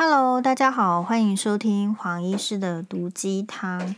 [0.00, 3.96] Hello，大家好，欢迎收听黄医师的毒鸡汤。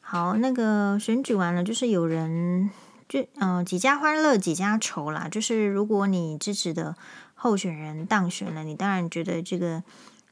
[0.00, 2.70] 好，那个选举完了，就是有人
[3.08, 5.26] 就嗯、几家欢乐几家愁啦。
[5.28, 6.94] 就是如果你支持的
[7.34, 9.82] 候选人当选了，你当然觉得这个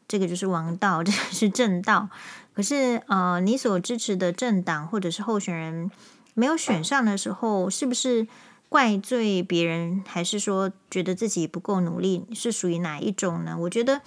[0.07, 2.09] 这个就是王道，这个是正道。
[2.55, 5.91] 可是呃，你所支持的政党或者是候选人
[6.35, 8.29] 没有选上的时候，是不是？
[8.71, 13.57] 怪罪别人，还是说觉得自己不够努力，是属于哪一种呢？
[13.63, 14.01] 我觉得，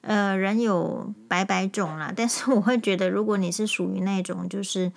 [0.00, 2.10] 呃，人有百百种啦。
[2.16, 4.90] 但是我会觉得，如果你是属于那种，就是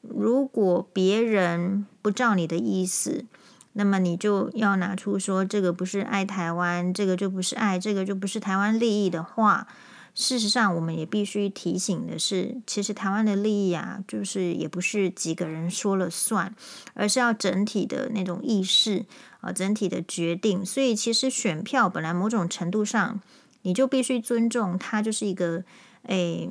[0.00, 3.26] 如果别人不照你的意思，
[3.74, 9.68] 那么你就要拿出说这个不是爱台湾，这个就不是爱，这个就不是台湾利益的话。
[10.18, 16.54] 事实上，我们也必须提醒的是，其实台湾的利益啊，就是也不是几个人说了算，
[16.94, 19.04] 而是要整体的那种意识
[19.42, 20.64] 啊，整体的决定。
[20.64, 23.20] 所以，其实选票本来某种程度上，
[23.60, 25.64] 你就必须尊重它，就是一个
[26.04, 26.48] 诶，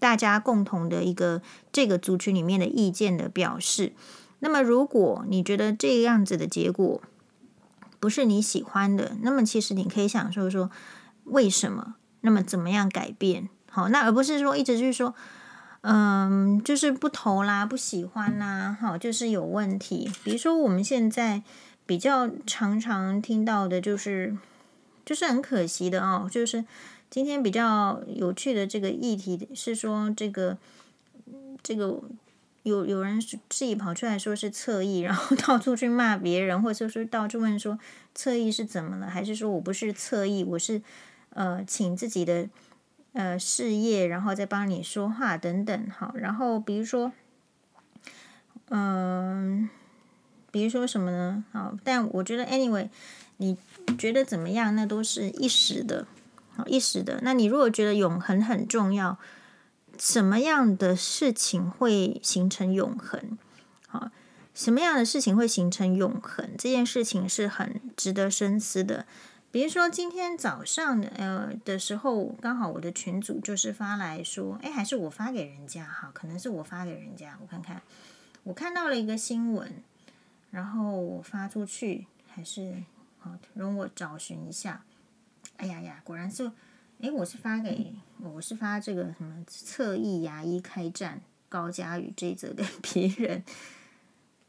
[0.00, 3.92] 大家共同的一个这个族群里面的意见的表示。
[4.40, 7.00] 那么，如果你觉得这个样子的结果
[8.00, 10.72] 不是你喜欢的，那么其实你可以想说说
[11.22, 11.94] 为什么？
[12.22, 13.48] 那么怎么样改变？
[13.70, 15.14] 好，那而不是说一直就是说，
[15.82, 20.10] 嗯，就是不投啦，不喜欢啦，好，就是有问题。
[20.24, 21.42] 比如说我们现在
[21.86, 24.36] 比较常常听到的，就是
[25.04, 26.64] 就是很可惜的哦，就是
[27.08, 30.58] 今天比较有趣的这个议题是说，这个
[31.62, 32.02] 这个
[32.64, 37.78] 有有人自己跑出来说是侧翼，然后到处去骂别人，或者说到处问说
[38.14, 40.82] 侧翼是怎么了，还是说我不是侧翼，我是。
[41.30, 42.48] 呃，请自己的
[43.12, 47.12] 呃事业，然后再帮你说话等等，好，然后比如说，
[48.68, 49.70] 嗯、
[50.50, 51.44] 比如说什么呢？
[51.52, 52.88] 好，但我觉得，anyway，
[53.36, 53.56] 你
[53.96, 54.74] 觉得怎么样？
[54.74, 56.06] 那都是一时的，
[56.56, 57.20] 好，一时的。
[57.22, 59.16] 那你如果觉得永恒很重要，
[59.98, 63.38] 什么样的事情会形成永恒？
[63.86, 64.10] 好，
[64.52, 66.50] 什么样的事情会形成永恒？
[66.58, 69.06] 这件事情是很值得深思的。
[69.52, 77.82] 比如说今天早上呃的时候，刚好我的群组就是发来说，哎，还是我发给人家哈，可能是我发给人家，我看看，
[78.44, 79.82] 我看到了一个新闻，
[80.52, 82.84] 然后我发出去，还是
[83.18, 84.84] 好，容我找寻一下，
[85.56, 86.52] 哎呀呀，果然是，
[87.00, 93.42] 哎，我是发给我是发这个什么侧翼牙医开战高嘉瑜这则给 别人，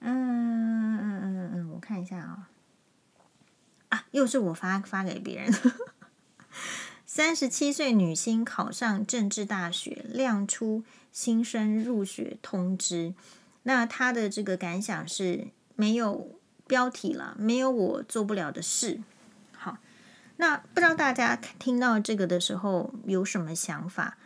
[0.02, 2.50] 嗯嗯嗯嗯，我看一下啊。
[3.92, 5.54] 啊，又是我发发给别人。
[7.06, 13.14] 三十七岁女星考上政治大学，亮出新生入学通知。
[13.64, 19.02] 那她的这个感想是没有标题了，没有我做不了的事。
[19.52, 19.78] 好，
[20.38, 24.18] 那不知道大家听到这个的时候有什么想法？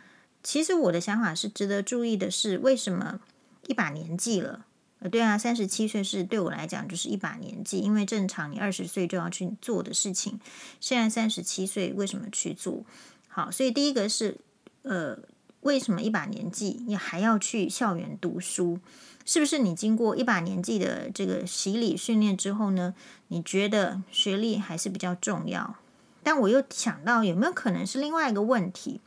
[0.44, 3.18] 其实我的想法是值得注意的是，为什么
[3.66, 4.65] 一把年纪了？
[5.00, 10.40] 呃，对啊，三十七岁是对我来讲就是一把年纪，因为正常你二十岁就要去做的事情，
[10.80, 12.84] 现在三十七岁为什么去做？
[13.28, 14.38] 好，所以第一个是，
[14.82, 15.18] 呃，
[15.60, 18.78] 为什么一把年纪你还要去校园读书？
[19.26, 22.94] 是不是你经过一把年纪的这个洗礼训练之后呢？
[23.28, 25.76] 你觉得学历还是比较重要？
[26.22, 29.00] 但我又想到，有没有可能是另外一个问题？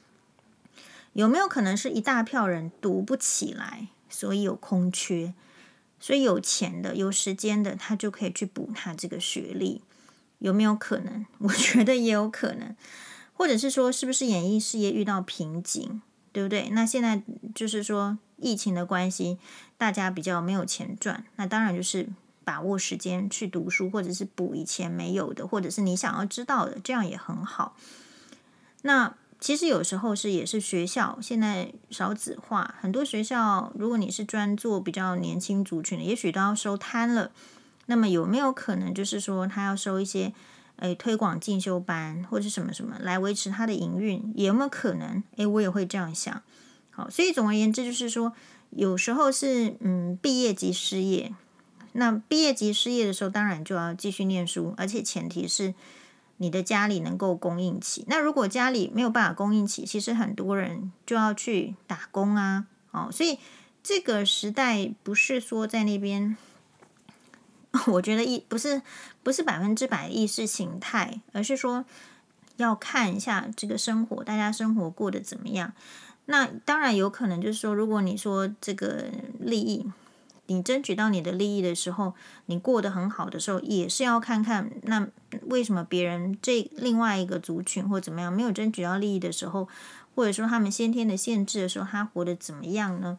[1.13, 5.33] 有没有可能是一大票人读不起来，所以有空缺？
[5.99, 9.81] 所以有钱的、有时间的，他就可以去补他这个学历，
[10.39, 11.25] 有没有可能？
[11.39, 12.75] 我觉得也有可能，
[13.33, 16.01] 或者是说，是不是演艺事业遇到瓶颈，
[16.31, 16.69] 对不对？
[16.69, 17.21] 那现在
[17.53, 19.37] 就是说疫情的关系，
[19.77, 22.07] 大家比较没有钱赚，那当然就是
[22.43, 27.75] 把握时间去读书，或者是补以前没有的，或者是你想要知道的，这样也很好。
[28.83, 29.15] 那。
[29.39, 37.31] 其实有时候是也是学校现在少子化，很多学校如果你是专做比较年轻族群的，也许都要收摊了。
[37.85, 40.33] 那么有没有可能就是说他要收一些
[40.75, 44.33] 诶推广进修班或者什么什么来维持他的营运？
[44.35, 45.23] 有没有可能？
[45.37, 46.41] 诶，我也会这样想。
[46.91, 48.33] 好，所以总而言之就是说，
[48.71, 51.33] 有时候是嗯毕业即失业。
[51.93, 55.73] 那毕业即失业的时候，当然就要继续念书，而且前提是。
[56.41, 63.37] 你的家里能够供应起，那如果家里没有办法供应起，其实很多人就要去打工啊，哦，所以
[63.83, 66.37] 这个时代不是说在那边，
[67.87, 68.81] 我觉得意不是
[69.21, 71.83] 不是百分之百意识形态，而是说
[72.55, 75.73] 要看一下这个生活，大家生活过得怎么样。
[76.25, 79.09] 那当然有可能就是说，如果你说这个
[79.39, 79.85] 利益
[80.49, 82.13] 你争取到你的利益的时候，
[82.47, 85.07] 你过得很好的时候，也是要看看那
[85.47, 89.67] 为什么别人这另外一个族群或怎么样没有争取到利益的时候，
[90.15, 93.17] 或者说他们先天的限制的时候，他活得怎么样呢？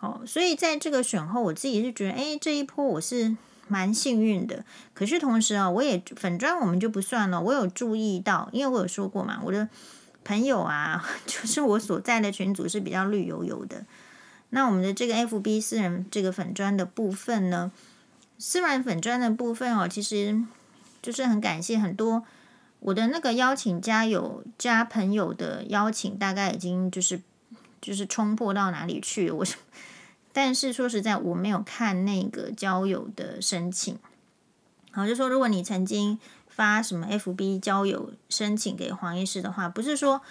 [0.00, 3.36] 哦，所以在这个选后，我自己是觉得，哎，这一波我是
[3.66, 4.64] 蛮幸运的。
[4.94, 9.68] 可是同时啊，我也粉砖我们就不算了，我有注意到，因为我有说过嘛，我的
[10.24, 13.84] 朋友啊， 就是我所在的群组是比较绿油油的。
[14.50, 17.70] 那我们的这个 FB 私人这个粉砖的部分呢，
[18.38, 20.40] 私人粉砖的部分哦，其实
[21.02, 22.24] 就是很感谢很多
[22.80, 27.20] 我的那个邀请加友加朋友的邀请，大概已经就是
[27.80, 29.34] 就是冲破到哪里去了。
[29.34, 29.44] 我
[30.32, 33.98] 但是说实在，我没有看那个交友的申请。
[34.92, 36.18] 好，就说如果你曾经
[36.48, 40.22] 发什么 FB 交友申请给黄医师的话，不是说。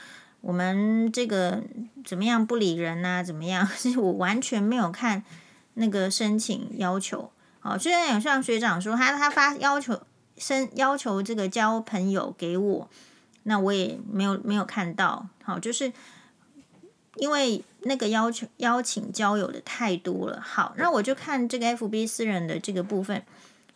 [0.41, 1.61] 我们这个
[2.05, 3.23] 怎么样不理人呐、啊？
[3.23, 3.67] 怎么样？
[3.77, 5.23] 其实我完全没有看
[5.73, 7.31] 那个申请要求。
[7.59, 9.99] 好，虽然有像学长说他他发要求
[10.37, 12.89] 申要求这个交朋友给我，
[13.43, 15.27] 那我也没有没有看到。
[15.43, 15.91] 好，就是
[17.15, 20.39] 因为那个要求邀请交友的太多了。
[20.39, 23.25] 好，那我就看这个 FB 私人的这个部分，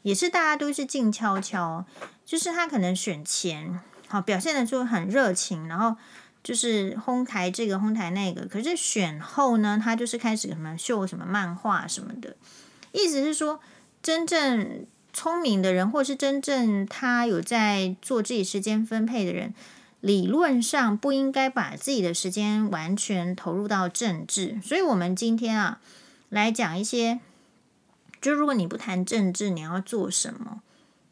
[0.04, 1.84] 也是大家都是静悄悄，
[2.24, 5.98] 就是他可能选前好表现的就很热情，然后。
[6.44, 12.36] 就是哄抬这个哄抬那个，可是选后呢，他就是开始什么秀什么漫画什么的，
[12.92, 13.60] 意思是说，
[14.02, 19.54] 真正聪明的人，或是真正他有在做自己时间分配的人，
[20.00, 24.60] 理论上不应该把自己的时间完全投入到政治。
[24.64, 25.80] 所以，我们今天啊，
[26.30, 27.20] 来讲一些，
[28.20, 30.62] 就如果你不谈政治，你要做什么？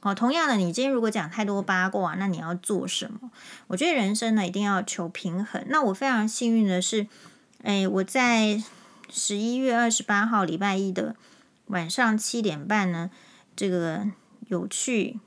[0.01, 3.30] 哦，同样的，你今天如果讲太多八卦，那你要做什么？
[3.68, 5.62] 我觉得人生呢，一定要求平衡。
[5.68, 7.06] 那我非常幸运的是，
[7.63, 8.63] 哎，我在
[9.10, 11.18] 十一月二十八号礼拜一的
[11.66, 13.10] 晚上七点半呢，
[13.57, 14.07] 这个
[14.48, 15.19] 有去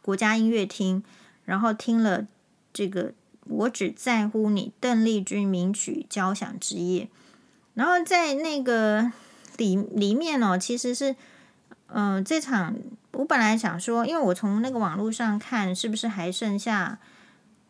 [0.00, 1.02] 国家音乐厅，
[1.44, 2.26] 然后听了
[2.72, 3.10] 这个
[3.44, 7.10] 《我只在乎你》邓丽君名曲交响之夜，
[7.74, 9.12] 然后在那个
[9.58, 11.14] 里里面哦，其实是。
[11.94, 12.74] 嗯、呃，这场
[13.12, 16.98] 我本来想说，因为我从那个网络上看，是不是还剩下？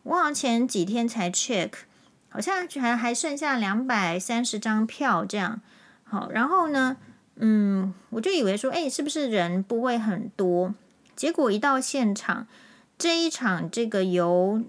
[0.03, 1.71] 我好像前几天才 check，
[2.29, 5.61] 好像还还剩下两百三十张票这样。
[6.03, 6.97] 好，然后呢，
[7.35, 10.73] 嗯，我就以为说，哎，是不是人不会很多？
[11.15, 12.47] 结果一到现场，
[12.97, 14.63] 这一场这个由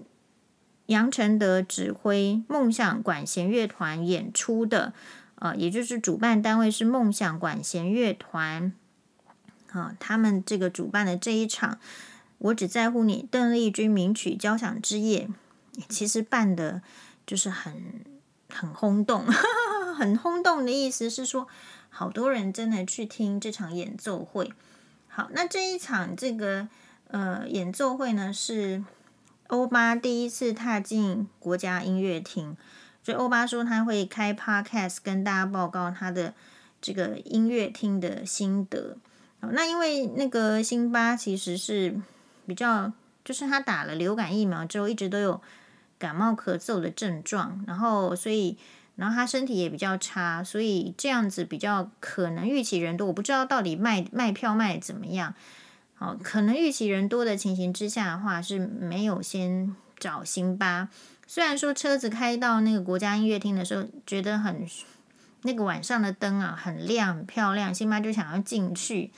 [0.87, 4.93] 杨承德指挥梦想管弦乐团演出的，
[5.35, 8.73] 呃，也就是主办单位是梦想管弦乐团。
[9.79, 11.79] 啊，他们这个主办的这一场，
[12.37, 15.27] 我只在乎你邓丽君名曲交响之夜，
[15.89, 16.81] 其实办的
[17.27, 18.03] 就是很
[18.49, 19.25] 很轰动，
[19.97, 21.47] 很轰动的意思是说，
[21.89, 24.53] 好多人真的去听这场演奏会。
[25.07, 26.67] 好，那这一场这个
[27.07, 28.83] 呃演奏会呢，是
[29.47, 32.55] 欧巴第一次踏进国家音乐厅，
[33.03, 36.33] 所以欧巴说他会开 Podcast 跟大家报告他的
[36.81, 38.97] 这个音乐厅的心得。
[39.51, 41.95] 那因为那个辛巴其实是
[42.45, 42.91] 比较，
[43.23, 45.41] 就是他打了流感疫苗之后，一直都有
[45.97, 48.57] 感冒咳嗽的症状，然后所以，
[48.95, 53.07] 然后他身体也比较差，所以这样子比较可能预期人多。
[53.07, 55.33] 我不知道到底卖卖票卖怎么样，
[55.95, 60.89] 好，可能预期人多的情形之下的话，是没有先找辛巴。
[61.27, 64.67] 虽然说车子开到那个国家音乐厅的时候，觉得很
[65.41, 69.11] 那个晚上的灯啊很亮很漂亮，辛巴就想要进去。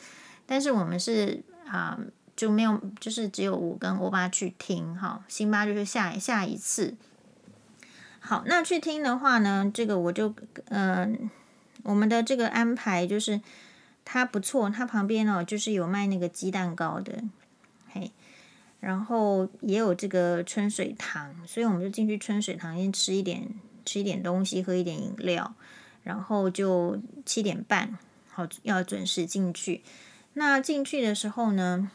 [0.47, 1.99] 但是我们是啊，
[2.35, 6.95] 就没有，就是只有我跟欧巴去听哈，辛巴就是下下一次。
[8.19, 10.33] 好，那去听的话呢，这个我就
[10.69, 11.29] 嗯、
[11.83, 13.41] 我们的这个安排就是
[14.03, 17.23] 它不错，它旁边哦就是有卖那个鸡蛋糕的，
[17.91, 18.11] 嘿，
[18.79, 23.49] 然后也有这个春水堂，所以我们就进去春水堂先吃一点
[23.85, 25.53] 吃一点东西，喝一点饮料，
[26.03, 27.97] 然后就七点半
[28.29, 29.83] 好要准时进去。
[30.39, 31.89] 那进去的时候呢，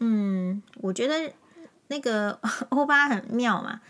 [0.00, 1.32] 嗯，我觉得
[1.86, 2.40] 那个
[2.70, 3.80] 欧巴很妙嘛，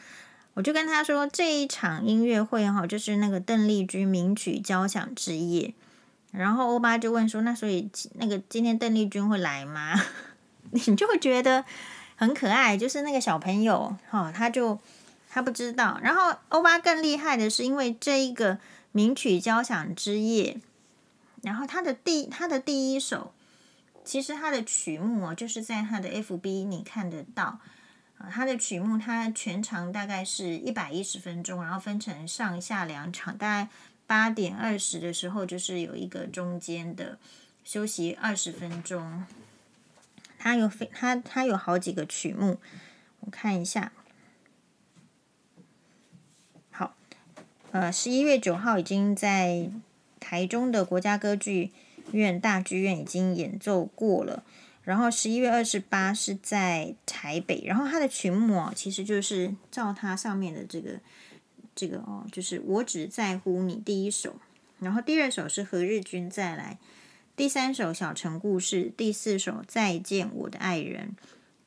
[0.53, 5.73] 我就跟他说，这一场音乐会哈，就是那个邓丽君名曲交响之夜。
[6.33, 9.95] 然后欧巴就问说，那所以那个今天邓丽君会来吗？
[10.73, 11.65] 你就会觉得
[12.17, 14.79] 很可爱，就是那个小朋友哈，他就
[15.31, 15.99] 他不知道。
[16.03, 18.59] 然后欧巴更厉害的是，因为这一个
[18.93, 20.61] 名曲交响之夜。
[21.43, 23.33] 然后他的第他的第一首，
[24.05, 27.61] 其实他的曲目哦，就是在他的 FB 你看得到
[28.19, 33.71] 啊，他的曲目它全长大概是一百一十分钟，然后分成上下两场，大概
[34.07, 37.19] 八点二十的时候，就是有一个中间的
[37.65, 39.25] 休息二十分钟。
[40.39, 42.59] 它有非它它有好几个曲目，
[43.21, 43.93] 我看一下。
[46.71, 46.95] 好，
[47.73, 49.71] 呃，十一月九号已经在
[50.21, 51.73] 台中的国家歌剧
[52.13, 54.45] 院大剧院已经演奏过了。
[54.83, 60.99] 然后十一月二十八是在台北，然后它的曲目哦，其实就是照它上面的这个
[61.75, 64.37] 这个哦，就是我只在乎你第一首，
[64.81, 66.79] 然后第二首是何日君再来，
[67.37, 71.15] 第三首小城故事，第四首再见我的爱人，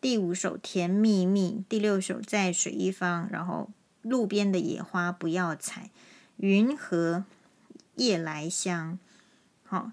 [0.01, 3.69] 第五首甜蜜蜜，第六首在水一方，然后
[4.01, 5.91] 路边的野花不要采，
[6.37, 7.23] 云和
[7.95, 8.97] 夜来香，
[9.63, 9.91] 好，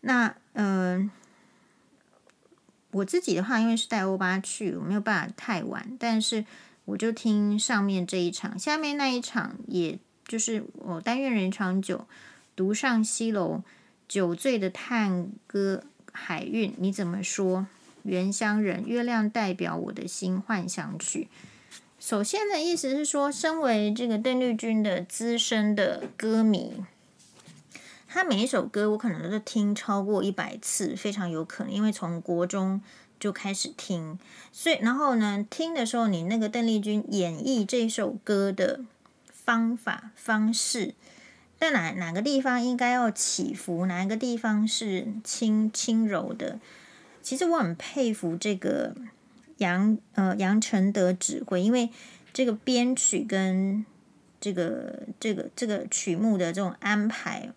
[0.00, 1.10] 那嗯。
[2.94, 6.44] 我自己的话，因为是带欧巴去，我没有办法太晚，但是
[6.84, 12.06] 我就听上面这一场，下面那一场，也就是我但愿人长久，
[12.54, 13.62] 独上西楼，
[14.06, 17.66] 酒醉的探戈海韵，你怎么说？
[18.02, 21.28] 原乡人，月亮代表我的心，幻想曲。
[21.98, 26.84] 首先的意思是说，身为这个邓丽君的资深的歌迷。
[28.12, 32.82] 他每一首歌，我可能都是听超过一百次，非常有可能，因为从国中
[33.18, 34.18] 就开始听，
[34.52, 38.80] 所以然后呢，听的时候，你那个邓丽君演绎这首歌的
[39.32, 40.94] 方法方式，
[41.58, 46.60] 在哪哪个地方应该要起伏，哪一个地方是轻轻柔的，
[47.22, 48.94] 其实我很佩服这个
[49.56, 51.88] 杨呃杨承德指挥，因为
[52.34, 53.86] 这个编曲跟
[54.38, 57.48] 这个这个这个曲目的这种安排。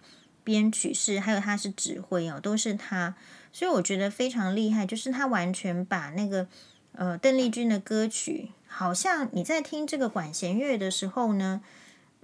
[0.45, 3.15] 编曲是，还有他是指挥哦，都是他，
[3.51, 4.85] 所以我觉得非常厉害。
[4.85, 6.47] 就是他完全把那个
[6.93, 11.61] 呃邓丽君的歌曲，好像你在听这个管弦乐的时候呢，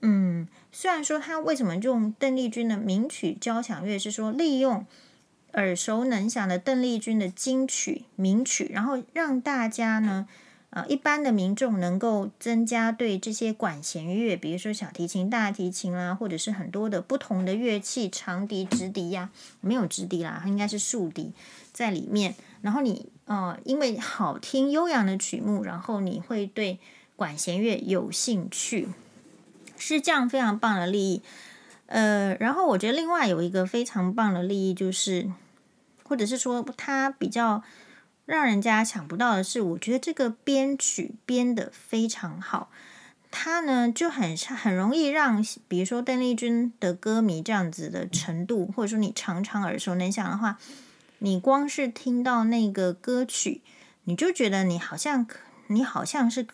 [0.01, 4.85] 嗯，虽然说他为什么用邓丽君的名曲交响乐，是说利用
[5.53, 10.27] 耳熟能详的邓丽君的金曲名曲，然后让大家呢。
[10.71, 21.33] 呃，一般的民众能够增加对这些管弦乐，比如说小提琴、大提琴啦，或者是很多的不同的乐器，长笛、直笛呀，没有直笛啦，它应该是竖笛
[21.73, 22.35] 在里面。
[22.61, 26.79] 然后你呃，因为好听悠扬的曲目，然后你会对
[27.17, 28.87] 管弦乐有兴趣，
[29.77, 31.21] 是这样非常棒的利益。
[31.87, 35.29] 呃，然后我觉得另外有一个非常棒的利益就是，
[36.03, 37.61] 或者是说它比较。
[38.31, 42.71] 让人家想不到的是，我觉得这个编曲编得非常好，
[43.29, 50.57] 它呢就很很容易让，比如说邓丽君的歌迷这样子的程度，或者说你常常耳熟能详的话，
[51.19, 53.59] 你光是听到那个歌曲，
[54.05, 55.27] 你就觉得你好像
[55.67, 56.47] 你好像是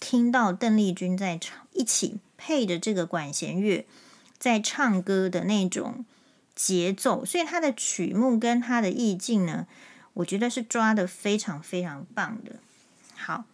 [0.00, 3.86] 听到邓丽君在唱，一起配着这个管弦乐
[4.36, 6.04] 在唱歌的那种
[6.56, 9.68] 节奏，所以它的曲目跟它的意境呢。
[10.14, 12.56] 我觉得是抓的非常非常棒的。
[13.16, 13.44] 好，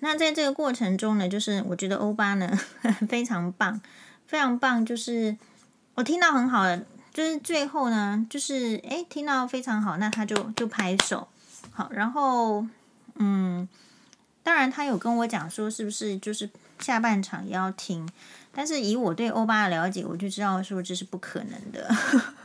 [0.00, 2.58] 那在这个过程中呢，就是我觉得欧巴呢
[3.08, 3.80] 非常棒，
[4.26, 4.84] 非常棒。
[4.84, 5.36] 就是
[5.94, 11.28] 我听到很好的，就是最后呢，就是诶听到非常好，那他就就拍手。
[11.72, 12.66] 好，然后
[13.16, 13.68] 嗯，
[14.42, 18.08] 当然他有跟我讲说，是不是就是下半场也要听？
[18.52, 21.88] 但是以我对欧巴的了解，我就知道说这是不可能的。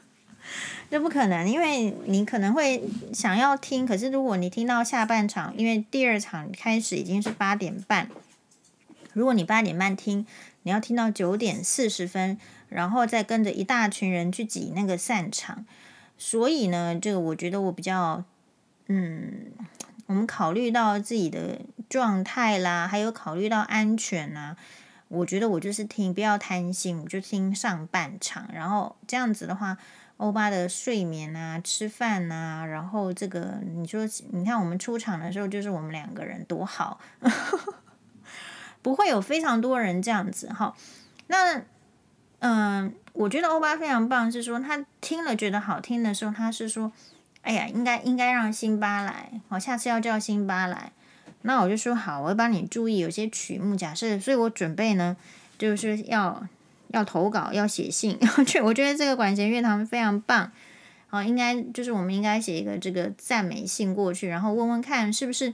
[0.87, 8.07] 这不可能，因为你可能会想要听，可是如果你听到下半场，因为第二场开始已经是八点半，
[9.11, 10.25] 如果你八点半听，
[10.63, 12.37] 你要听到九点四十分，
[12.69, 15.65] 然后再跟着一大群人去挤那个散场，
[16.17, 18.23] 所以呢，这个我觉得我比较，
[18.87, 19.47] 嗯，
[20.05, 24.55] 我们考虑到自己的状态啦，还有考虑到安全啦，
[25.09, 29.77] 我觉得我就是听，不要贪心，我就听上半场，然后这样子的话。
[30.17, 36.99] 欧巴的睡眠啊，吃饭啊，然后这个你说，你看我们出场的时候就是我们两个人多好，
[38.81, 40.73] 不会有非常多人这样子哈。
[41.27, 41.61] 那
[42.39, 46.91] 嗯、我觉得欧巴非常棒，是说他听了觉得好听的时候，他是说，
[47.41, 50.93] 哎呀，应该应该让辛巴来，我，下次要叫辛巴来。
[51.41, 55.17] 那我就说好，我会帮你注意有些曲目，假设，所以我准备呢，
[55.57, 56.47] 就是要。
[56.95, 58.61] 要投稿，要写信， 去。
[58.61, 60.49] 我觉得这个管弦乐团非常棒，
[61.07, 65.53] 好，应该就是我们应该写一个这个赞美信过去，然后问问看是不是，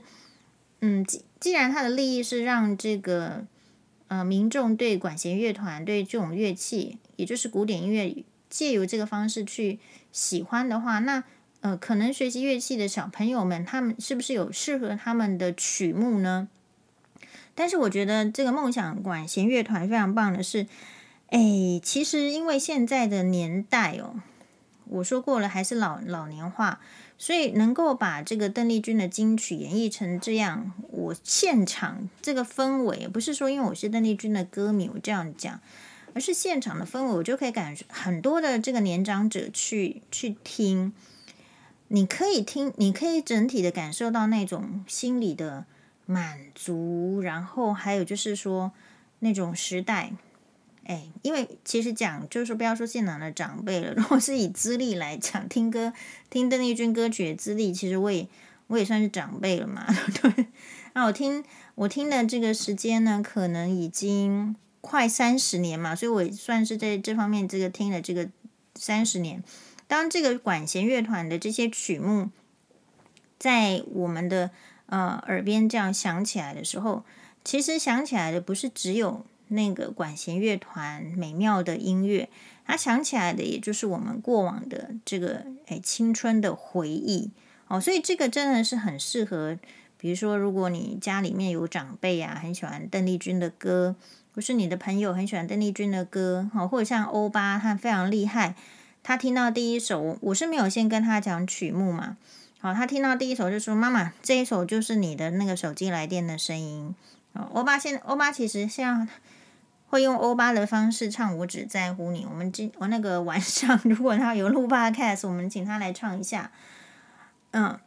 [0.80, 3.44] 嗯，既既然它的利益是让这个
[4.06, 9.80] 呃民众对管弦乐团对这种乐器，也就是古典音乐，借由这个方式去
[10.12, 11.24] 喜欢的话，那
[11.60, 16.46] 呃可能学习乐器的小朋友们，他们是不是有适合他们的曲目呢？
[17.56, 20.68] 但是我觉得这个梦想管弦乐团非常棒的是。
[21.32, 24.16] 哎，其实因为现在的年代哦，
[24.84, 26.78] 我说过了，还是老老年化，
[27.16, 35.58] 所以能够把这个邓丽君的金曲演绎成这样，我现场这个氛围，不是说因为我是邓丽君的歌迷，我这样讲，
[36.12, 40.92] 而是现场的氛围，我就可以感觉很多的这个年长者去去听，
[41.88, 45.64] 你可以听，你可以整体的感受到那种心里的
[46.04, 48.72] 满足，然后还有就是说
[49.20, 50.12] 那种时代。
[50.84, 55.92] 哎，因为其实讲就是，不要说现场的长辈了， 如果是以资历来讲，听歌
[56.28, 58.26] 听邓丽君歌曲的资历，其实我也
[58.66, 59.86] 我也算是长辈了嘛，
[60.20, 60.46] 对。
[60.94, 61.44] 那我听
[61.76, 68.28] 我听的这个时间呢，可能已经快三十年嘛，所以我也算是在这方面这个听了这个
[68.74, 69.42] 三十年。
[69.86, 72.30] 当这个管弦乐团的这些曲目
[73.38, 74.50] 在我们的
[74.86, 77.04] 呃耳边这样响起来的时候，
[77.44, 79.24] 其实响起来的不是只有。
[79.52, 82.28] 那个管弦乐团美妙的音乐，
[82.66, 87.30] 它想起来的也就是我们过往的这个哎青春的回忆
[87.68, 89.58] 哦，所以这个真的是很适合，
[89.98, 93.94] 比如说如果你家里面有长辈啊，很喜欢邓丽君的歌，
[94.34, 98.54] 或是你的朋友很喜欢邓丽君的歌，哦，或者像欧巴他非常厉害，
[99.02, 102.16] 他听到第一首，我是没有先跟他讲曲目嘛，
[102.58, 106.94] 好，他听到第一首就说妈妈，这一首就是你的那个手机来电的声音，
[107.34, 109.08] 哦，欧巴现欧巴其实像。
[109.92, 112.24] 会用欧巴的方式唱《我只在乎你》。
[112.26, 116.50] 我们今我那个晚上， 如果他有录 Podcast，我们请他来唱一下。
[117.50, 117.78] 嗯，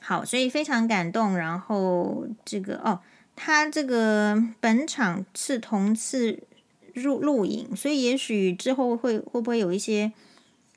[0.00, 1.36] 好，所以非常感动。
[1.36, 2.98] 然后这个哦，
[3.36, 6.42] 他这个本场是同次
[6.94, 10.12] 录录影，所以也许之后会会不会有一些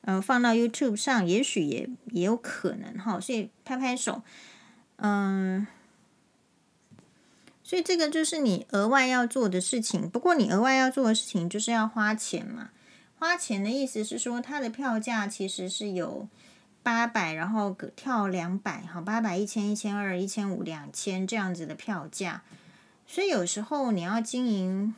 [0.02, 3.20] 呃放到 YouTube 上，也许也也有可能哈。
[3.20, 4.22] 所以拍拍手，
[4.98, 5.66] 嗯。
[7.72, 10.10] 所以这个就是你额外要做的事情。
[10.10, 12.72] 不过你额外要做的事情就是要花钱嘛。
[13.18, 16.28] 花钱的意思是说，它的票价其实是有
[16.84, 22.42] 八百，然后跳两百，好，八百、一千、一千二、一千五、两千这样子的票价。
[23.08, 24.94] 所以有时候你要经营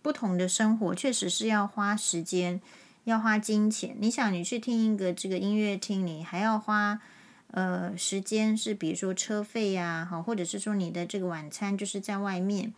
[0.00, 2.58] 不同的生活，确实是要花时间，
[3.04, 3.94] 要花金钱。
[4.00, 7.02] 你想，你去听一个这个音乐厅，你还要花。
[7.56, 12.74] 呃，时间是比如说车费呀，好，或者是说你的这个晚餐就是在外面，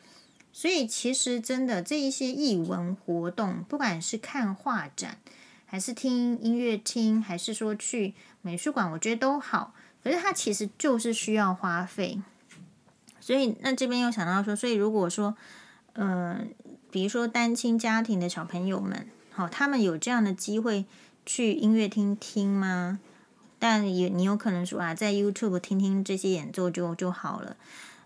[0.52, 5.16] 所以其实真的这一些艺文活动，不管是看画展，
[5.64, 8.12] 还是听音乐厅，还是说去
[8.42, 9.72] 美术馆，我觉得都好。
[10.04, 12.20] 可是它其实就是需要花费，
[13.18, 15.34] 所以那这边又想到说，所以如果说，
[15.94, 16.40] 呃，
[16.90, 20.84] 比如说单亲家庭的小朋友们，好，他们有这样的机会
[21.24, 23.00] 去音乐厅听吗？
[23.68, 27.56] 但也你有可能说啊，在 YouTube 听听这些演奏就就好了。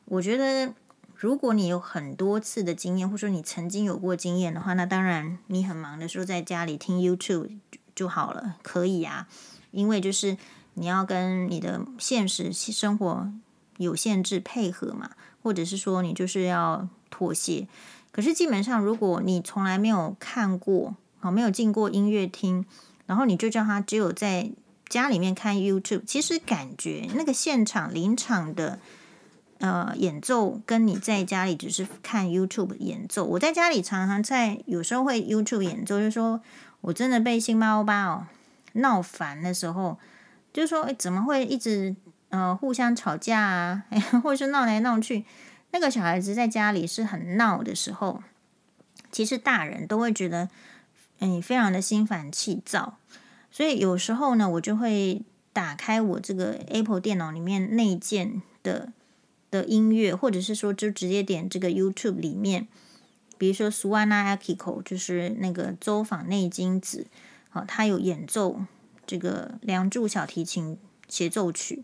[0.06, 0.72] 我觉得，
[1.14, 7.58] 如果你有很多次的经验，或者说你曾经有过经验的话，那当然你很忙的时候在家里听 YouTube
[7.94, 9.28] 就好了，可以啊。
[9.70, 10.38] 因为就是
[10.72, 13.30] 你要跟你的现实生活
[13.76, 15.10] 有限制配合嘛，
[15.42, 17.68] 或者是说你就是要妥协。
[18.10, 22.64] 可是基本上，如果你从来没有看过，好，没有进过音乐厅，
[23.04, 24.50] 然后你就叫他只有在
[24.90, 28.80] 家里面看 YouTube，其实感觉那个现场临场的
[29.58, 33.24] 呃演奏，跟你在家里只是看 YouTube 演奏。
[33.24, 36.42] 我在家里常常在有时候会 YouTube 演奏，就是说
[36.80, 38.26] 我真的被星巴欧巴哦
[38.72, 39.96] 闹烦的时候，
[40.52, 41.94] 就是说诶怎么会一直
[42.30, 43.84] 呃互相吵架啊，
[44.22, 45.24] 或者是闹来闹去。
[45.70, 48.24] 那个小孩子在家里是很闹的时候，
[49.12, 50.48] 其实大人都会觉得
[51.20, 52.96] 嗯非常的心烦气躁。
[53.52, 58.92] 所以有时候呢，我就会打开我这个 Apple 电脑里面内建的
[59.50, 62.68] 的音乐，或者是说就直接点这个 YouTube 里面，
[63.36, 67.06] 比如说 Suwana Akiko，就是那个周访内经子，
[67.48, 68.62] 好，他有演奏
[69.04, 71.82] 这个《梁祝》小提琴协奏曲。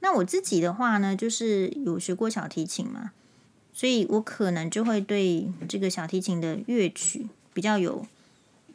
[0.00, 3.12] 那我自己的话呢，就是有学过小提琴嘛，
[3.72, 8.06] 所以我可能就会对这个小提琴的乐曲比较有，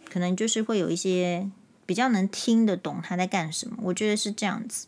[0.10, 1.52] 可能就是会有一些。
[1.86, 4.88] 比较能听得懂他在干什么，我觉得是这样子。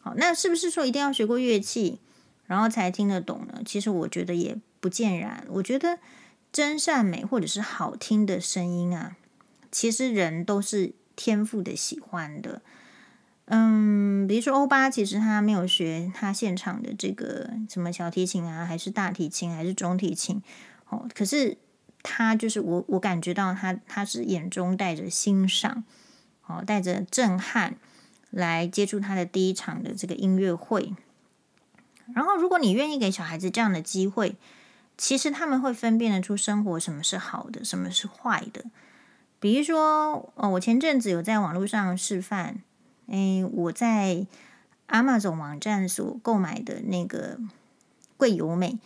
[0.00, 1.98] 好，那是不是说一定要学过乐器，
[2.46, 3.60] 然后才听得懂呢？
[3.66, 5.44] 其实我觉得也不见然。
[5.48, 5.98] 我觉得
[6.52, 9.16] 真善美或者是好听的声音啊，
[9.72, 12.62] 其实人都是天赋的喜欢的。
[13.46, 20.42] 嗯，比如说欧巴，其实他没有学他现场的这个什么小提琴啊，还是大提琴，还是中提琴。
[20.88, 21.56] 哦，可是
[22.02, 25.84] 他就是我，我感觉到他他是眼中带着欣赏。
[26.46, 27.76] 哦，带着震撼
[28.30, 30.94] 来接触他的第一场的这个音乐会。
[32.14, 34.36] 然后，如果你愿意给小孩子这样的机会，
[34.96, 38.64] 其实他们会分辨得出生活什么是好的，什么是坏的。
[39.40, 42.62] 比如说，哦，我前阵子有在网络上示范，
[43.08, 44.24] 诶，我在
[44.88, 47.38] Amazon 网站所购买的那个
[48.16, 48.78] 贵友美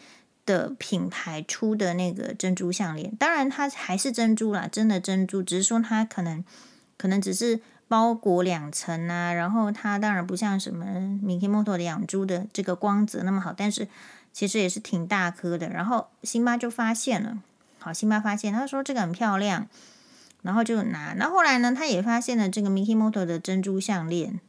[0.47, 6.43] 的品牌出的那个珍珠项链，当然它还是珍珠啦，真的珍珠，只是说它可能
[7.01, 7.59] 可能只是
[7.89, 10.85] 包裹两层啊，然后它当然不像什么
[11.25, 13.89] Mikimoto 的养猪的这个光泽那么好，但是
[14.35, 15.71] 其实也是挺大颗的。
[15.71, 17.39] 然后辛巴就发现了，
[17.79, 19.67] 好，辛巴发现，他说这个很漂亮。
[20.43, 24.41] 然后就拿，那后来呢，他也发现了这个 Mikimoto 的珍珠项链。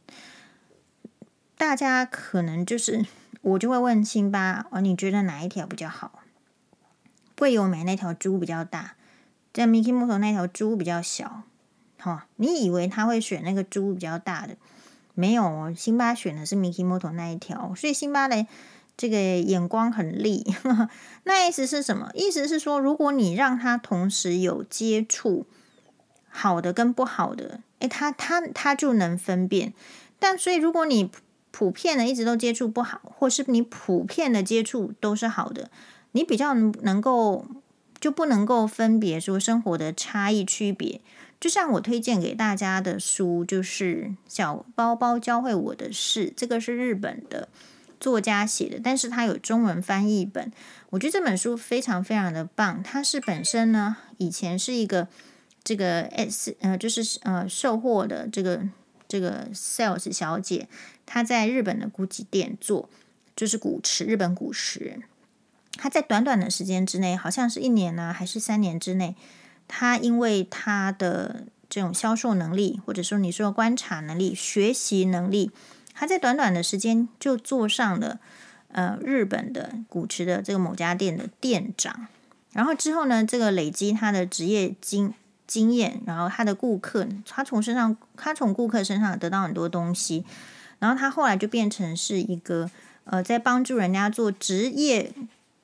[1.56, 3.06] 大家可能就是，
[3.40, 6.20] 我就会问辛巴哦，你觉得哪一条比较好？
[7.34, 8.94] 贵友买那条珠比较大，
[9.54, 11.44] 在 Mikimoto 那条珠比较小。
[12.02, 14.56] 哈、你以为他会选那个珠比较大的？
[15.14, 18.46] 没有哦，辛巴选的是 Mikimoto 那一条，所以辛巴的
[18.96, 20.44] 这个眼光很利。
[21.24, 22.10] 那意思是什么？
[22.14, 25.46] 意思是说，如果你让他同时有接触。
[26.34, 29.74] 好的跟不好的，诶，他他他就能分辨。
[30.18, 31.10] 但所以，如果你
[31.50, 35.70] 普遍的一直都接触不好，或是你普遍的接触都是好的，
[36.12, 37.44] 你比较能够
[38.00, 41.02] 就不能够分别说生活的差异区别。
[41.42, 47.48] 就像我推荐给大家的书，就是《小包包教会我的事》，这个是日本的
[47.98, 50.52] 作家写的，但是他有中文翻译本。
[50.90, 52.80] 我觉得这本书非常非常的棒。
[52.84, 55.08] 它是本身呢，以前是一个。
[55.64, 58.68] 这个 S 呃，就是呃，售货的这个
[59.06, 60.66] 这个 sales 小姐，
[61.06, 62.90] 她在日本的古籍店做，
[63.36, 64.98] 就是古驰，日本古驰。
[65.74, 69.14] 她在短短的时间之内，好像是一年呢、还是三年之内，
[69.74, 75.50] 他因为他的这种销售能力，或者说你说观察能力、学习能力，
[75.94, 78.20] 他在短短的时间就做上了
[78.68, 82.08] 呃日本的古驰的这个某家店的店长。
[82.52, 85.14] 然后之后呢，这个累积他的职业经。
[85.44, 90.24] 经验，然后他的顾客，他从身上，他从顾客身上得到很多东西，
[90.78, 92.70] 然后他后来就变成是一个
[93.04, 95.12] 呃，在帮助人家做职业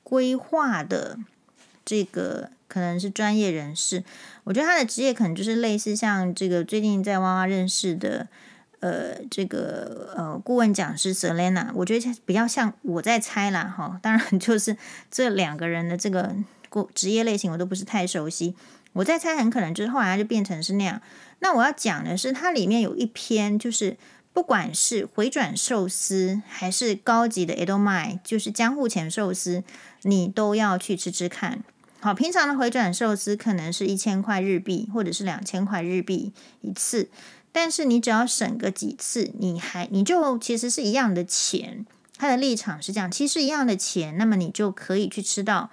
[0.03, 1.17] 规划的
[1.83, 4.01] 这个可能是专业人士。
[4.45, 8.25] 我觉得他的职业可能就是类似像这个最近在哇哇认识的
[8.79, 14.77] 呃这个呃顾问讲师 Selena，我觉得比较像我在猜啦哈，当然就是
[15.11, 16.33] 这两个人的这个
[16.95, 18.55] 职业类型我都不是太熟悉。
[18.93, 20.99] 我在猜，很可能就是后来就变成是那样。
[21.39, 23.95] 那我要讲的是，它里面有一篇，就是
[24.33, 29.63] 不管是回转寿司还是高级的 Edomae，就是江户前寿司，
[30.01, 31.63] 你都要去吃吃看。
[31.99, 37.09] 好，平常的回转寿司可能是一千块日币或者是两千块日币一次，
[37.51, 41.85] 但是你只要省个几次，你还你就其实是一样的钱。
[42.17, 45.69] 他的立场是这样，其实一样的钱，那么你就可以去吃到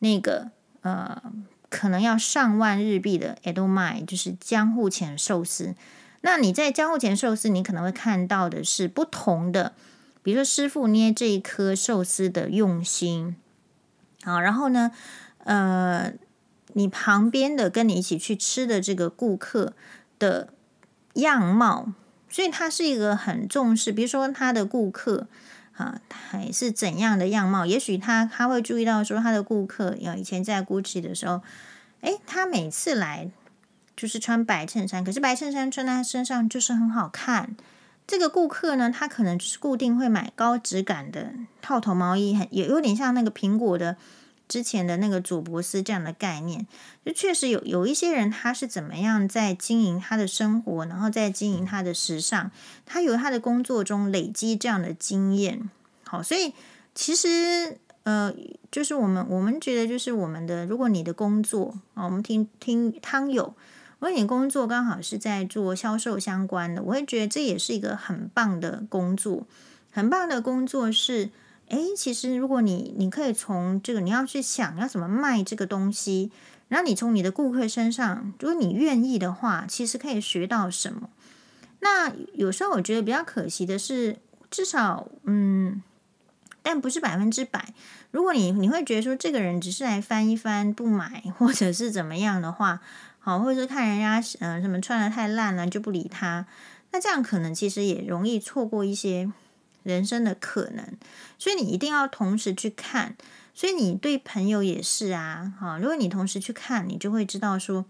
[0.00, 0.50] 那个
[0.82, 1.22] 呃。
[1.70, 5.76] 可能要上万日币的 Edomae，就是江户前寿司。
[6.22, 9.72] 那你在江户前寿司，你可能会看到的是不同的，
[10.20, 13.36] 比如说师傅捏这一颗寿司的用心。
[14.24, 14.90] 好，然后呢，
[15.50, 16.12] 呃，
[16.74, 19.72] 你旁边的跟你一起去吃的这个顾客
[20.20, 20.52] 的
[21.14, 21.92] 样貌，
[22.28, 25.26] 所以他是一个很重视，比如说他的顾客。
[25.76, 27.64] 啊，还是怎样的样貌？
[27.64, 31.40] 也许他他会注意到说，他的顾客，有以前在 Gucci 的时候，
[32.02, 33.30] 诶，他每次来
[33.96, 37.56] 就是穿白衬衫，可是白衬衫穿在他身上就是很好看。
[38.06, 41.32] 这个顾客呢，他可能就是固定会买高质感的
[41.62, 43.96] 套头毛衣，很也有点像那个苹果的。
[44.50, 46.66] 之前的那个主博斯这样的概念，
[47.06, 52.50] 就确实有有一些人，他是怎么样在经营他的生活，然后在经营他的时尚，
[52.84, 55.70] 他有他的工作中累积这样的经验。
[56.02, 56.52] 好，所以
[56.96, 58.34] 其实呃，
[58.72, 63.54] 就是我们我们觉得，就是我们的，如果你的工作啊，我们听听汤友，
[64.00, 69.46] 如果你工作刚好是在做销售相关的，我会觉得这也是一个很棒的工作，
[69.92, 71.30] 很棒的工作是。
[71.70, 76.32] 诶，其实如果你你可以从这个你要去想要怎么卖这个东西，
[76.68, 81.08] 然后你从你的顾客身上，如果你愿意的话，其实可以学到什么。
[81.78, 84.16] 那有时候我觉得比较可惜的是，
[84.50, 85.80] 至少嗯，
[86.60, 87.72] 但不是百分之百。
[88.10, 92.80] 如果你你会觉得说这个人只是来翻一翻不买，或者是怎么样的话，
[93.20, 96.46] 好，或者是看人家嗯、什么穿得太烂了就不理他，
[96.90, 99.30] 那这样可能其实也容易错过一些。
[99.82, 100.96] 人生的可能，
[101.38, 103.16] 所以你一定要同时去看。
[103.52, 105.76] 所以你对朋友也是啊，哈。
[105.76, 107.84] 如果你同时去看，你就会知道说，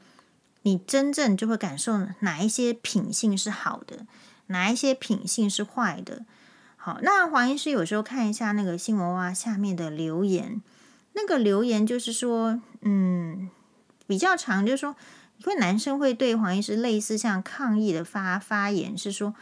[0.63, 4.07] 你真正就会感受哪一些品性是好的，
[4.47, 6.25] 哪一些品性是坏的。
[6.77, 10.61] 好，那黄医师有时候看一下那个新闻哇下面的留言，
[11.13, 13.51] 那个留言就是说，嗯，
[14.07, 14.97] 比较长，就是说，
[15.39, 19.35] 因为男生会对黄医师类似像抗议的发发言，是说，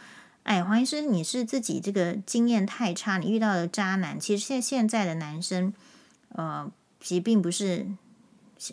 [0.49, 5.71] 哎，黄医师，你是自己这个经验太差，你遇到的渣男，其实现现在的男生，
[6.29, 6.67] 呃，
[6.99, 7.85] 其实并不是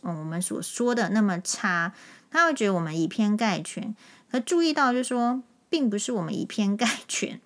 [0.01, 1.93] 我们所说的那么差，
[2.31, 3.95] 他会觉得我们以偏概全。
[4.31, 7.39] 可注意到，就是说，并不是我们以偏概全，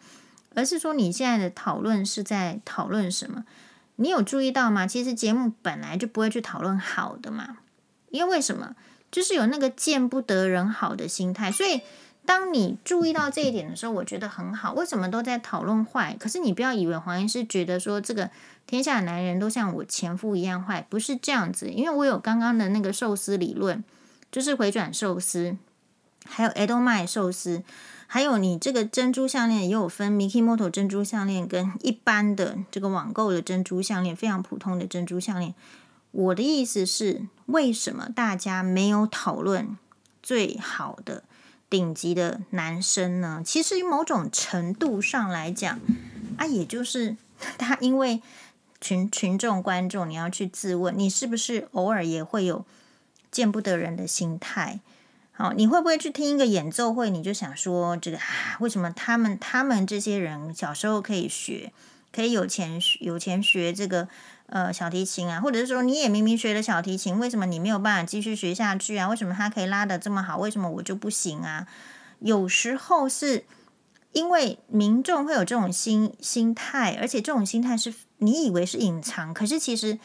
[0.55, 3.45] 而是说你现在的讨论是在讨论什么？
[3.97, 4.87] 你有注意到吗？
[4.87, 7.59] 其实节目本来就不会去讨论好的嘛，
[8.11, 8.77] 因为为什么？
[9.11, 11.51] 就是有那个见不得人好的心态。
[11.51, 11.81] 所以，
[12.25, 14.73] 当你注意到这一点的时候，我觉得很好。
[14.75, 16.17] 为什么都在讨论坏？
[16.19, 18.31] 可是你不要以为黄医师觉得说这个
[18.67, 21.71] 天下的男人都像我前夫一样坏，不是这样子。
[21.71, 23.83] 因为我有刚刚的那个寿司理论，
[24.31, 25.57] 就是回转寿司，
[26.25, 27.63] 还有 Edo Mai 寿司。
[28.13, 35.55] 还有你这个珍珠项链也有分 Mikimoto 珍珠项链跟一般的这个网购的珍珠项链，非常普通的珍珠项链。
[36.11, 39.79] 我的意思是，为什么大家没有讨论
[40.21, 41.23] 最好的
[41.71, 43.41] 顶级的男生呢？
[43.47, 45.79] 其实某种程度上来讲，
[46.37, 47.17] 啊，也就是
[47.57, 48.21] 他因为
[48.81, 52.65] 群群众观众，你要去自问，你是不是偶尔也会有
[53.31, 54.81] 见不得人的心态？
[55.33, 57.09] 好，你会不会去听一个演奏会？
[57.09, 61.73] 你就想说这个啊，为什么他们他们这些人小时候可以学，
[62.13, 64.09] 可以有钱有钱学这个
[64.51, 65.41] 呃小提琴啊？
[65.41, 69.09] 或者是说你也明明学了小提琴，为什么你没有办法继续学下去啊？
[69.09, 70.37] 为什么他可以拉得这么好？
[70.37, 71.67] 为什么我就不行啊？
[72.19, 73.45] 有时候是
[74.13, 79.99] 因为民众会有这种心心态，而且这种心态是你以为是隐藏，可是其实。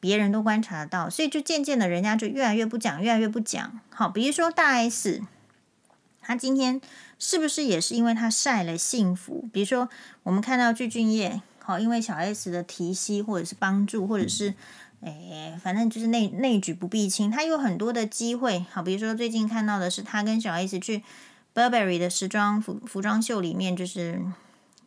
[0.00, 3.80] 别人都观察得到，所以就渐渐的，人家就越来越不讲，越来越不讲。
[3.90, 5.20] 好，比如说大 S，
[6.22, 6.80] 他今天
[7.18, 9.48] 是不是也是因为他晒了幸福？
[9.52, 9.88] 比如说
[10.22, 14.54] 我们看到具俊晔，好，因为小 S 的提携或者是帮助，或者是
[15.02, 18.64] 诶，反正就是内内举不避亲，他有很多的机会。
[18.72, 21.02] 好，比如说最近看到的是他跟小 S 去
[21.54, 24.18] Burberry 的时装服服装秀里面，就是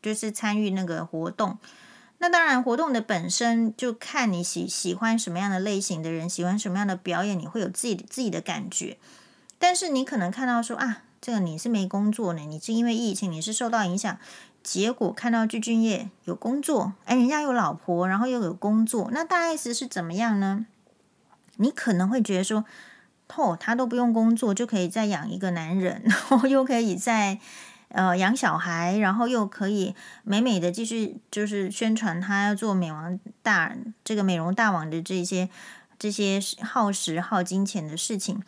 [0.02, 1.60] 就是参与那个活动。
[2.18, 8.98] 那当然，活动的本身就看你喜喜欢什么样的类型的人，喜欢什么样的表演，你会有自己自己的感觉。
[9.60, 14.18] 但是你可能看到说啊，这个你是没工作呢，你是因为疫情，你是受到影响。
[14.64, 20.66] 结果看到具俊曄有工作，哎，人家有老婆，然后又有工作，那大 S 是怎么样呢？
[21.58, 22.66] 你可能会觉得说，
[23.36, 27.40] 哦，他都不用工作就可以再养一个男人， 然后又可以再。
[27.94, 29.94] 呃，养小孩，然后又可以
[30.24, 35.50] 美美的继续就是宣传他要做美王大这个美容大王的这些
[36.00, 38.42] 这些耗时耗金钱的事情。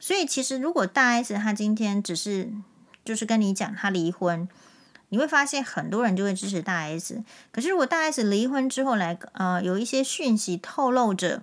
[0.00, 2.50] 所以其实如果大 S 他今天只是
[3.04, 4.48] 就是跟你讲他离婚，
[5.10, 7.22] 你会发现很多人就会支持大 S。
[7.50, 11.42] 可是如果大 S 离婚之后来呃有一些讯息透露着，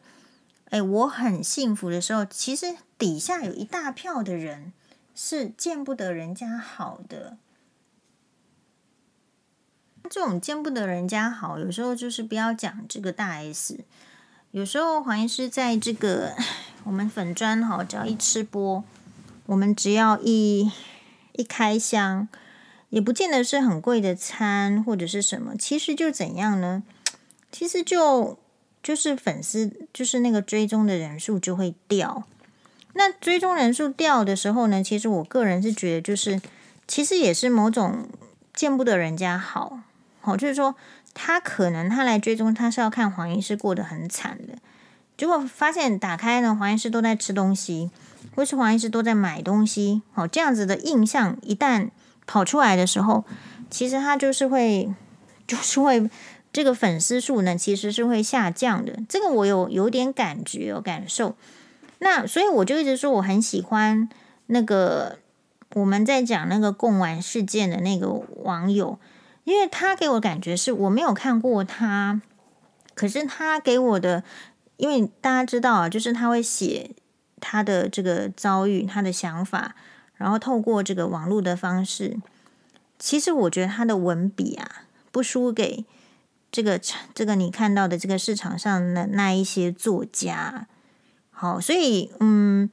[0.70, 4.74] 哎，我很幸福的时候，其实底下有一大票的人
[5.16, 7.38] 是见不得人家好的。
[10.08, 13.80] 这种见不得人家好，有时候就是不要讲这个大 S。
[14.52, 16.36] 有时候黄医师在这个
[16.84, 18.84] 我们粉专哈，只要一吃播，
[19.48, 20.72] 我们只要一
[21.34, 22.28] 一开箱，
[22.96, 25.54] 也不见得是很贵的餐或者是什么。
[25.58, 26.82] 其实就怎样呢？
[27.52, 28.40] 其实就
[28.82, 32.24] 就是粉丝就是那个追踪的人数就会掉。
[32.94, 36.42] 那追踪人数掉的时候呢，其实我个人是觉得，就是
[36.88, 38.08] 其实也是某种
[38.54, 39.82] 见不得人家好。
[40.22, 40.76] 好，就是说
[41.14, 44.58] 他可能他来追踪，他是要看黄医师过得很惨的，
[45.18, 47.92] 结果发现打开呢，黄医师都在吃东西，
[48.34, 50.02] 或是黄医师都在买东西。
[50.14, 51.90] 好，这样子的印象一旦
[52.26, 53.24] 跑出来的时候，
[53.70, 54.94] 其实他就是会，
[55.48, 56.10] 就是会
[56.52, 59.00] 这个粉丝数呢，其实是会下降的。
[59.08, 61.36] 这个我有有点感觉，有感受。
[62.00, 64.10] 那所以我就一直说我很喜欢
[64.48, 65.20] 那个
[65.74, 68.10] 我们在讲那个贡丸事件的那个
[68.44, 69.00] 网友。
[69.44, 72.20] 因为他给我感觉是我没有看过他，
[72.96, 74.24] 可是他给我的，
[74.78, 76.90] 因为大家知道啊，就是他会写
[77.40, 79.76] 他的这个遭遇、他的想法，
[80.18, 82.18] 然后透过这个网络的方式，
[82.98, 85.86] 其实我觉得他的文笔啊，不输给
[86.52, 86.80] 这个
[87.14, 90.68] 这个你看到的这个市场上的那一些作家。
[91.32, 92.70] 好，所以嗯，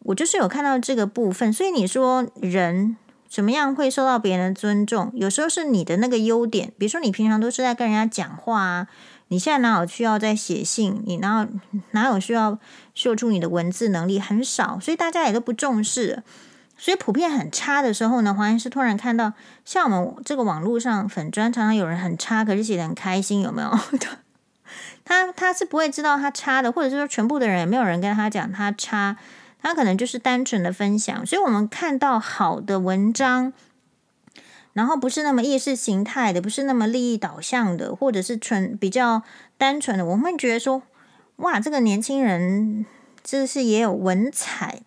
[0.00, 2.96] 我就是有看到这个部分，所以你说人。
[3.30, 5.12] 怎么样会受到别人的尊重？
[5.14, 8.88] 有时候是你的那个优点，比如说你平常都是在跟人家讲话啊，
[9.28, 11.00] 你现在哪有需要在写信？
[11.06, 11.48] 你哪有
[11.92, 12.58] 哪有需要
[12.92, 14.18] 秀出你的文字能力？
[14.18, 16.24] 很少，所以大家也都不重视。
[16.82, 19.34] 所以普遍很差的时候呢，黄医师突然看到，
[19.66, 23.70] 像我们这个网络上粉专常常有人很差，可是写的很开心，有没有？
[25.04, 29.18] 他他是不会知道他差的，或者是说全部的人也没有人跟他讲他差，
[29.60, 31.26] 他可能就是单纯的分享。
[31.26, 33.52] 所以，我们看到好的文章，
[34.72, 39.22] 然后不是那么意识形态的，不是那么利益导向的，或者是纯比较
[39.58, 40.82] 单纯的，我们会觉得说，
[41.36, 42.86] 哇，这个年轻人
[43.22, 44.80] 这是也有文采。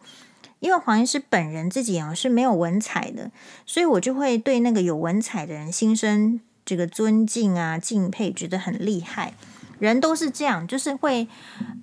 [0.63, 3.29] 因为黄医师本人自己啊是没有文采的，
[3.65, 9.33] 所以我就会对那个有文采的人心生这个尊敬啊、敬佩，觉得很厉害。
[9.79, 11.27] 人都是这样，就是会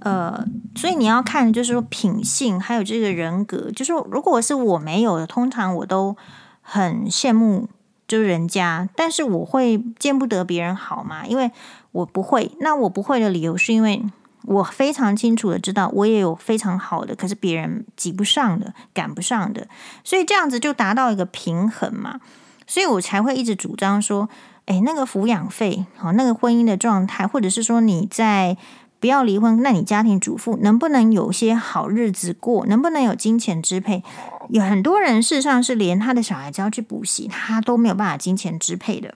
[0.01, 0.43] 呃，
[0.75, 3.71] 所以你要看，就是说品性，还有这个人格。
[3.71, 6.17] 就是如果是我没有的，通常我都
[6.63, 7.69] 很羡慕，
[8.09, 11.51] 就是人家，但是我会见不得别人好嘛，因为
[11.93, 12.51] 我不会。
[12.61, 14.03] 那我不会的理由是因为。
[14.43, 19.69] 我非常清楚的知道，我也有非常好的，可是别人挤不上的、赶不上的，
[20.03, 22.21] 所以这样子就达到一个平衡嘛。
[22.67, 24.29] 所以我才会一直主张说，
[24.67, 28.57] 诶，那个抚养费，好，那个婚姻的状态，或者是说你在
[29.01, 32.65] 不要离婚，那你家庭主妇能不能有些好日子过？
[32.67, 34.05] 能不能有金钱支配？
[34.49, 39.15] 有很多人事实上是连他的小孩子要去补习，他都没有办法金钱支配的。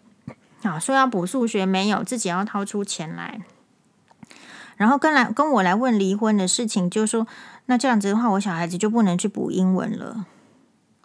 [0.62, 3.40] 啊，说要补数学没有，自己要掏出钱来。
[4.76, 7.26] 然后跟来跟我来问离婚的事情，就说
[7.66, 10.26] 那这样子的话，我小孩子就不能去补英文了。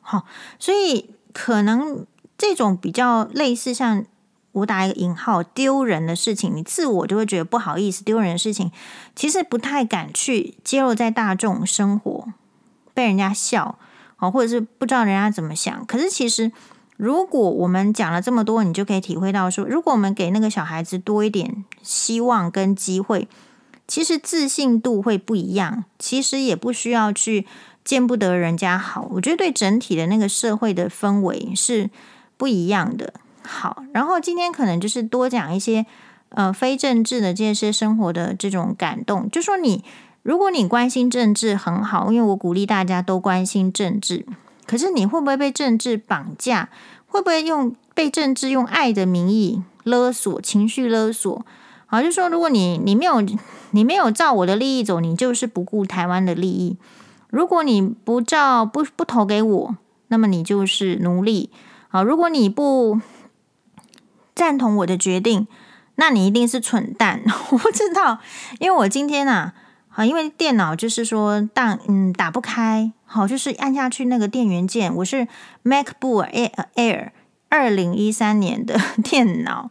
[0.02, 0.26] 好，
[0.58, 2.06] 所以可能
[2.38, 4.04] 这种比较类似像
[4.54, 8.72] 我打一个引号丢人的事情，你自我就会觉得不好意思，丢人的事情
[9.16, 12.26] 其实不太敢去揭露在大众生活，
[12.96, 13.78] 被人家笑，
[14.16, 15.86] 好，或者是不知道人家怎么想。
[15.86, 16.52] 可是其实
[16.98, 23.28] 如果我们讲了这么多，你就可以体会到说，如果我们给那个小孩子多一点希望跟机会。
[23.90, 27.48] 其实自信度会不一样，其实也不需要去
[27.84, 29.10] 见不得人家好。
[29.14, 31.90] 我觉得对整体的那个社会的氛围是
[32.38, 33.16] 不一样的。
[33.42, 35.88] 好，然后今天可能就是多讲一些
[36.30, 39.28] 呃非政治的这些生活的这种感动。
[39.32, 39.84] 就说你
[40.22, 44.24] 如果你关心政治很好，因为我鼓励大家都关心政治。
[44.68, 46.70] 可是你会不会被政治绑架？
[47.08, 51.44] 会不会用被政治用爱的名义勒索、情绪勒索？
[51.90, 53.24] 好，就说如果你你没有。
[53.72, 56.76] 你没有照我的利益走，你就是不顾台湾的利益。
[57.30, 61.52] 如果你不照不不投给我，那么你就是奴隶。
[61.88, 63.00] 好，如果你不
[64.34, 65.48] 赞同我的决定，
[65.98, 67.22] 那你一定是蠢蛋。
[67.52, 68.18] 我不知道，
[68.58, 69.54] 因为我今天啊，
[69.88, 74.92] 好，因为电脑就是说当嗯打不开，好，就是按下去那个电源键。
[74.96, 75.28] 我是
[75.64, 77.10] MacBook Air
[77.50, 79.70] 二零一三年的电脑，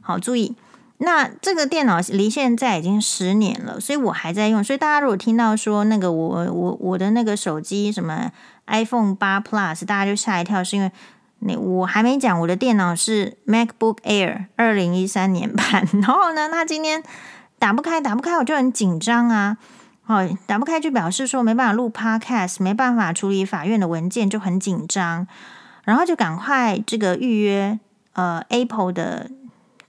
[0.00, 0.54] 好，注意。
[1.02, 4.62] 那这个电脑离现在已经十年了，所以我还在用。
[4.62, 8.30] 所以大家如果听到说那个我我我的那个手机什么
[8.66, 10.92] iPhone 八 Plus，大家就吓一跳，是因为
[11.38, 15.88] 那我还没讲我的电脑是 MacBook Air 二零一三年版。
[16.02, 17.02] 然后呢，它今天
[17.58, 19.56] 打不开，打不开，我就很紧张啊。
[20.04, 25.26] 哦，打不开就表示说没办法录 Podcast，没办法处理法院的文件，就很紧张。
[25.84, 27.80] 然后就赶快这个预约
[28.12, 29.30] 呃 Apple 的。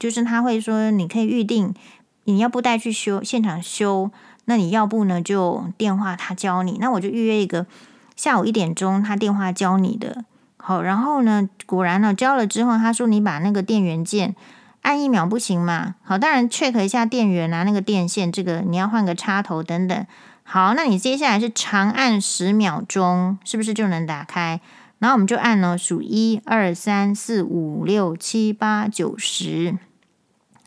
[0.01, 1.75] 就是他会说，你可以预定，
[2.23, 4.09] 你要不带去修现场修，
[4.45, 7.67] 那你要不呢就电话他教你，那我就预约一个
[8.15, 10.25] 下午一点钟他电话教你的。
[10.57, 14.35] 好，然后呢，果然呢教了之后，他说你把那个电源键
[14.81, 15.93] 按一秒不行吗？
[16.01, 20.07] 好，当然 check 一下电源啊，那个电线这个你要换个插头等等。
[20.41, 24.59] 好，那你接下来是长按十秒钟，是不是就能打开？
[24.97, 29.77] 然后我们就按了数一二三四五六七八九十。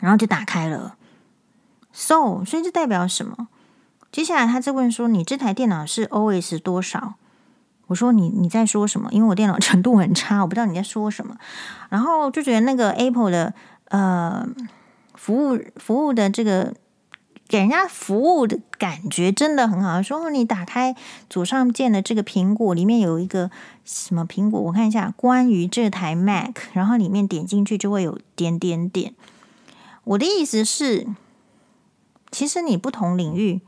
[0.04, 0.96] 然后就打开了
[1.90, 3.48] ，so 所以这代表什么？
[4.12, 7.14] 接下来他再问说：“你这台电脑是 OS 多少？”
[7.88, 9.08] 我说：“你你在说什么？
[9.10, 11.38] 因为我电脑程度很差，我不知道你在说什么。”
[11.88, 13.54] 然后就觉得那个 Apple 的
[13.88, 14.46] 呃
[15.14, 16.74] 服务服务的这个
[17.48, 20.02] 给人家服务的感觉真的很好。
[20.02, 20.94] 说你打开
[21.30, 23.50] 左上键的这个苹果，里面有一个
[23.86, 24.60] 什么苹果？
[24.60, 29.14] 我看一下，关于这台 Mac，然后里面点进去就会有点点点。
[30.04, 31.06] 我的意思是，
[32.30, 33.60] 其实你不同领域，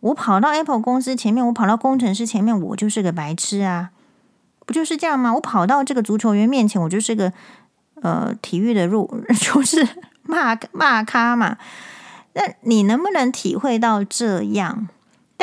[0.00, 3.90] 我跑到 Apple 公司前面，我跑到工程师前面，我就是个白痴啊，
[4.66, 5.34] 不就是这样吗？
[5.34, 7.32] 我跑到这个足球员面前，我就是个
[8.02, 9.86] 呃体育的入， 就是
[10.22, 11.56] 骂骂咖嘛。
[12.34, 14.88] 那你能不能体会到这样？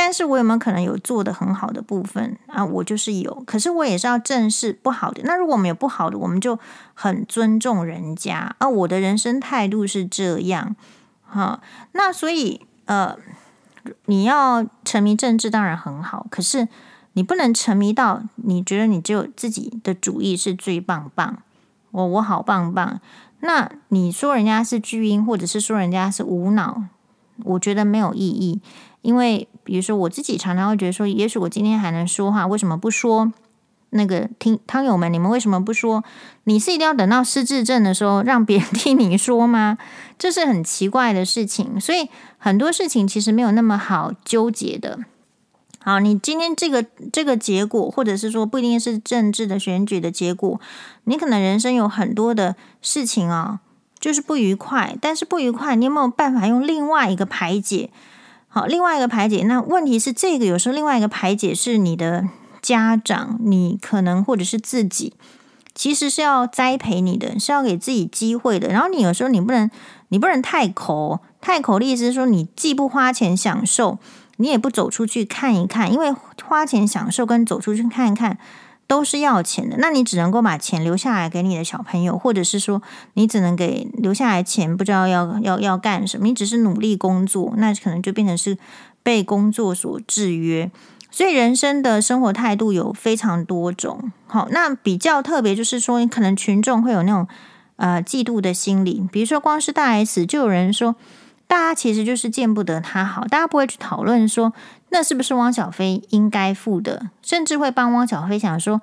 [0.02, 2.64] 但是我有没有可能有做的很好的部分啊？
[2.64, 5.22] 我就是有，可是我也是要正视不好的。
[5.26, 6.58] 那如果我们有不好的，我们就
[6.94, 8.70] 很尊重人家啊。
[8.70, 10.74] 我的人生态度是这样，
[11.28, 11.60] 哈。
[11.92, 13.14] 那所以呃，
[14.06, 16.70] 你要沉迷政治当然很好，可是
[17.12, 21.40] 你不能沉迷到你觉得你只有自己的主意是最棒棒，
[21.92, 23.02] 我我好棒棒。
[23.42, 26.84] 那你说人家是巨婴，或者是说人家是无脑，
[27.44, 28.62] 我觉得没有意义。
[29.02, 33.32] 因为比如说我自己常常会觉得说，也许我今天还能说话，为什么不说？
[33.92, 36.04] 那个听汤友们，你们为什么不说？
[36.46, 39.78] 你是一定要等到失智症的时候让别人 听你说吗？
[40.18, 41.80] 这是很奇怪的事情。
[41.80, 42.10] 所以
[42.40, 44.98] 很多事情其实没有那么好纠结的。
[45.78, 50.60] 好，你今天这个这个结果，或者是说不一定是政治的选举的结果，
[51.04, 53.60] 你可能人生有很多的事情啊，
[54.00, 54.98] 就是不愉快。
[55.00, 57.92] 但是不愉快，你有没有办法用另外一个排解？
[58.50, 59.46] 好，另外一个排解。
[59.46, 62.28] 那问题是这个有时候另外一个排解是你的。
[62.62, 65.14] 家长，你可能或者是自己，
[65.74, 68.68] 其实是要栽培你的，是要给自己机会的。
[68.68, 69.72] 然后你有时候你不能，
[70.10, 73.98] 你不能太抠，太抠的意思是说，你既不花钱享受，
[74.36, 78.38] 你也不走出去看一看，因为花钱享受跟走出去看一看
[78.90, 79.78] 都是要钱的。
[79.78, 82.82] 那你只能够把钱留下来给你的小朋友，或者是说，
[83.14, 88.58] 你只能给留下来钱，不知道要要要干什么，你只是努力工作，那可能就变成是
[89.04, 90.72] 被工作所制约。
[91.12, 97.28] 所以人生的生活态度有非常多种，好，那比较特别就是说，你可能群众会有那种
[97.76, 100.96] 呃嫉妒的心理，比如说光是大 S，就有人说，
[101.48, 104.54] 大家其实就是见不得他好，大家不会去讨论说
[104.90, 108.82] 那是不是汪小菲应该付的，甚至会帮汪小菲想说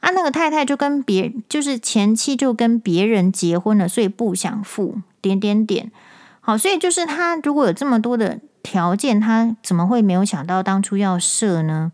[0.00, 5.90] 啊，那个太太就跟别就是前妻就跟别人结婚了，所以不想付点点点，
[6.40, 8.40] 好，所以就是他如果有这么多的。
[8.66, 11.92] 条件他怎么会没有想到当初要设呢？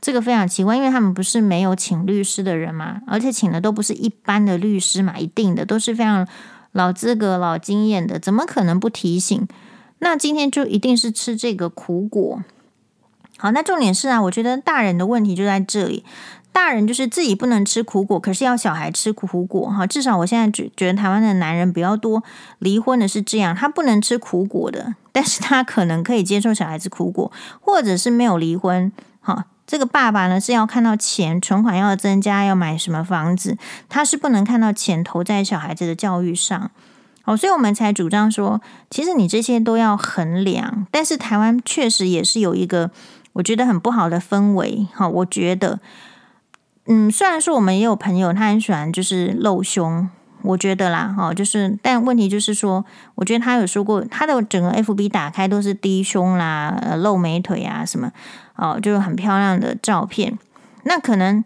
[0.00, 6.26] 这个非常奇怪，因为他们不是没有请律师的人嘛，而且请的都不是一般的律师嘛，一定的都是非常
[6.72, 9.46] 老资格、老经验的，怎么可能不提醒？
[9.98, 12.42] 那今天就一定是吃这个苦果。
[13.44, 16.02] 好，那重点是啊，我觉得大人的问题就在这里。
[16.50, 19.86] 大人就是自己不能吃苦果，可是要小孩吃苦果哈。
[19.86, 22.22] 至少我现在觉觉得台湾的男人比较多，
[22.60, 27.30] 离婚的是这样，他不能吃苦果的，但是他可能可以接受小孩子苦果，
[27.60, 28.90] 或者是没有离婚
[29.20, 29.44] 哈。
[29.66, 33.58] 这个爸爸呢是要看到钱，存款要增加，要买什么房子，
[33.90, 36.70] 他是不能看到钱投在小孩子的教育上。
[37.20, 40.86] 好，所以我们才主张说，其实你这些都要衡量。
[40.90, 42.90] 但是台湾确实也是有一个
[43.34, 45.78] 我觉得很不好的氛围哈，我觉得。
[46.86, 50.06] 嗯，虽然说我们也有朋友，他很喜欢就是露胸，
[50.42, 58.12] 我觉得啦，哈，就是，但问题就是说，我觉得他有说过，他的整个 FB 打开都是低胸啦，呃，露美腿啊什么，
[58.56, 60.38] 哦，就是很漂亮的照片。
[60.82, 61.42] 那可能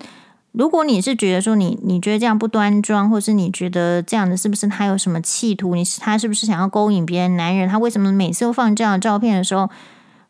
[0.51, 5.76] 如果你是觉得说你你觉得这样不端庄，或是你觉得这样的是不是他有什么企图？
[5.76, 7.68] 你他是不是想要勾引别人男人？
[7.68, 9.70] 他为什么每次都放这样的照片的时候，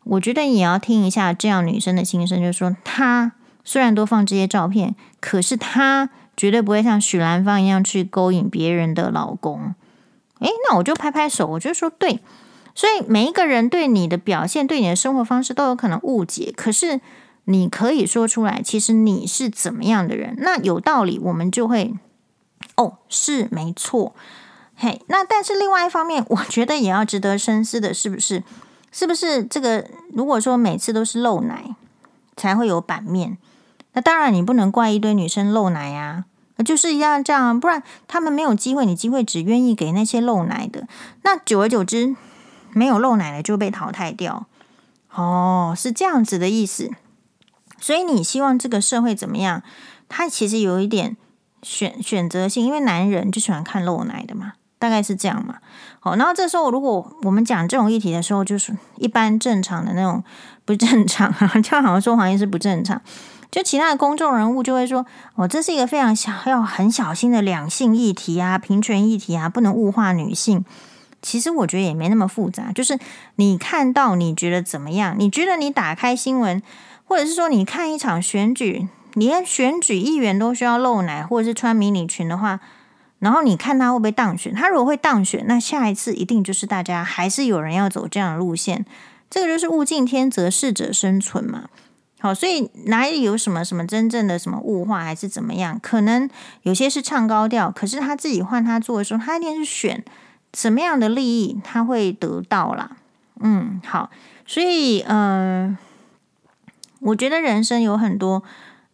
[0.03, 3.33] 我觉得也要听一下这样女生的心声，就是说她。
[3.65, 9.75] 虽然都放这些照片，可是她绝对不会像许兰芳一样去勾引别人的老公。
[10.39, 12.19] 诶，那我就拍拍手，我就说对。
[12.73, 16.99] 所以每一个人对你的表现、对你的生活方式都有可能误解，可是
[17.43, 21.93] 你可以说出来，其实你是怎么样的人，那有道理，我们就会
[22.77, 24.15] 哦，是没错。
[24.75, 28.43] 嘿，那但是另外一方面，我觉得也要值得深思的是不是？
[28.91, 29.85] 是不是这个？
[30.13, 31.75] 如果说每次都是露奶，
[32.35, 33.37] 才会有版面。
[33.93, 36.25] 那当然，你不能怪一堆女生露奶呀，
[36.63, 40.87] 就是一样这样，不然他们没有机会，你机会只愿意给那些露奶的。
[41.23, 42.15] 那久而久之，
[42.71, 44.45] 没有露奶的就被淘汰掉。
[45.13, 46.91] 哦，是这样子的意思。
[47.79, 49.63] 所以你希望这个社会怎么样？
[50.07, 51.15] 它其实有一点
[51.63, 55.55] 选选择性，因为男人就喜欢看露奶的嘛，大概是这样嘛。
[55.99, 60.23] 好，然后这时候如果我们讲这种议题的时候，就是一般正常的那种
[60.65, 62.99] 不正常啊，就好像说黄医师不正常。
[63.51, 65.03] 就其他的公众人物就会说
[65.33, 70.63] ：“哦，这是一个非常小要很小心的两性议题啊，平权议题啊，不能物化女性。”
[71.23, 72.71] 其实我觉得也没那么复杂。
[72.71, 72.97] 就是
[73.37, 75.15] 你看到你觉得怎么样？
[75.17, 76.61] 你觉得你打开新闻，
[77.05, 82.59] 或者是说你看一场选举，连选举议员都需要露奶或者是穿迷你裙的话，
[83.19, 84.53] 然后你看他会不会当选？
[84.53, 88.85] 他如果会当选，那下一次一定就是大家还是有人要走这样的路线。
[89.29, 91.69] 这个就是物竞天择，适者生存嘛。
[92.21, 95.79] 好，所以哪里有什么什么真正的什么物化还是怎么样？
[95.81, 96.29] 可能
[96.63, 100.03] 有些是唱高调，可是他自己换他做的时候，他一定是选
[100.53, 102.97] 什么样的利益，他会得到啦。
[103.39, 104.09] 嗯，好，
[104.45, 105.77] 所以嗯、
[106.99, 108.43] 我觉得人生有很多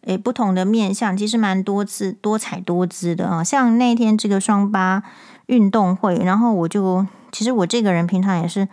[0.06, 3.44] 诶不同的面相，其实蛮多姿多彩多姿的啊。
[3.44, 5.02] 像那天这个双八
[5.46, 8.66] 运动会，然后我就其实我这个人平常也是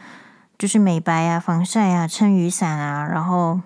[0.58, 3.60] 就是美白啊、防晒啊、撑雨伞啊，然后。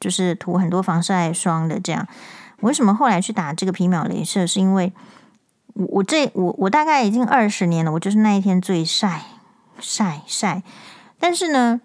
[0.00, 2.06] 就是涂很多防晒霜的这样，
[2.60, 4.46] 为什么后来去打这个皮秒镭射？
[4.46, 4.92] 是因为
[5.72, 9.22] 我我这我我大概已经二十年了，我就是那一天最晒
[9.80, 10.62] 晒晒。
[11.18, 11.80] 但是呢，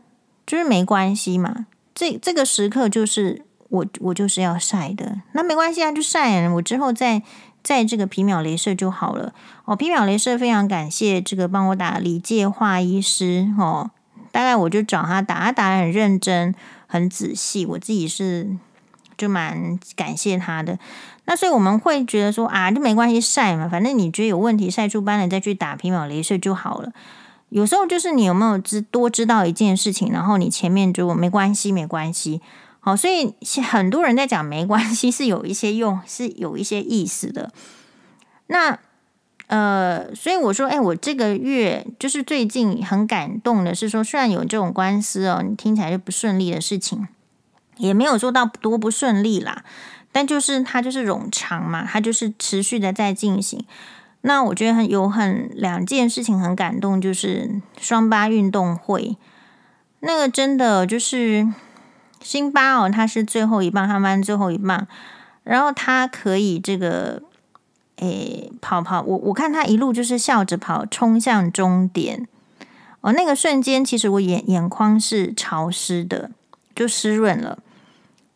[0.45, 1.67] 就是没关系嘛。
[1.95, 7.21] 这这个时刻就是我我就是要晒的，那没关系啊，就晒，我之后再
[7.63, 9.33] 再这个皮秒镭射就好了。
[9.65, 13.91] 哦，皮秒镭射非常感谢这个帮我打李介华医师哦，
[14.31, 16.53] 大概我就找他打，他打得很认真，
[16.87, 18.49] 很仔细，我自己是
[19.17, 20.79] 就蛮感谢他的。
[21.25, 26.91] 那所以我们会觉得说啊，就没关系，晒嘛，反正你觉得有问题，晒出斑了再去打皮秒镭射就好了。
[27.49, 32.41] 有时候就是你有没有知多知道一件事情，然后你前面就没关系，没关系。
[32.79, 37.51] 好，所以很多人在讲没关系是有一些用，是有一些意思的。
[38.47, 38.79] 那
[39.47, 47.07] 呃，所以我说，哎，我这个月就是最近很感动的是说，虽然有这种官司哦，你听起来就不顺利的事情，
[47.77, 49.63] 也没有做到多不顺利啦，
[50.11, 53.65] 但就是它就是冗长嘛，它就是持续的在进行。
[54.21, 59.17] 那我觉得很有很两件事情很感动，就是双八运动会，
[60.01, 61.47] 那个真的就是
[62.21, 64.87] 辛巴哦，他是最后一棒，他们最后一棒，
[65.43, 67.21] 然后他可以这个
[67.97, 72.27] 诶跑跑，我我看他一路就是笑着跑，冲向终点
[73.01, 76.31] 哦，那个瞬间其实我眼眼眶是潮湿的，
[76.75, 77.59] 就湿润了，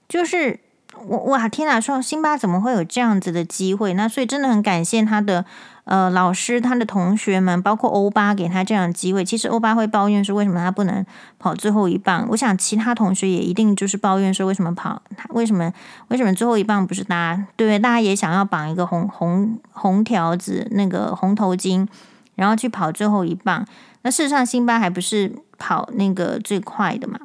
[0.07, 0.59] 就是。
[1.05, 1.81] 我哇天哪！
[1.81, 3.93] 说辛巴怎么会有这样子的机会？
[3.95, 5.43] 那所以真的很感谢他的
[5.85, 9.25] 呃老师、他的同学们，包括欧巴给他这样的机会。
[9.25, 11.05] 其实欧巴会抱怨说，为什么他不能
[11.39, 12.25] 跑最后一棒？
[12.29, 15.71] 我想其他同学也一定就是抱怨说，为什么跑为什么
[16.07, 17.47] 为什么最后一棒不是大家？
[17.57, 17.79] 对不对？
[17.79, 21.87] 大家也想要绑一个红红红条子那个红头巾，
[22.35, 23.65] 然后去跑最后一棒。
[24.03, 27.19] 那事实上，辛巴还不是跑那个最快的嘛？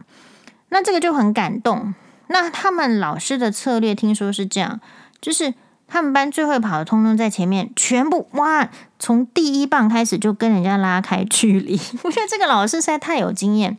[0.71, 1.95] 那这个就很感动。
[2.29, 4.81] 那他们老师的策略听说是这样，
[5.21, 5.55] 就是
[5.89, 8.69] 他们班最会跑的，通通在前面，全部哇，
[8.99, 11.81] 从第一棒开始就跟人家拉开距离。
[12.05, 13.79] 我觉得这个老师实在太有经验。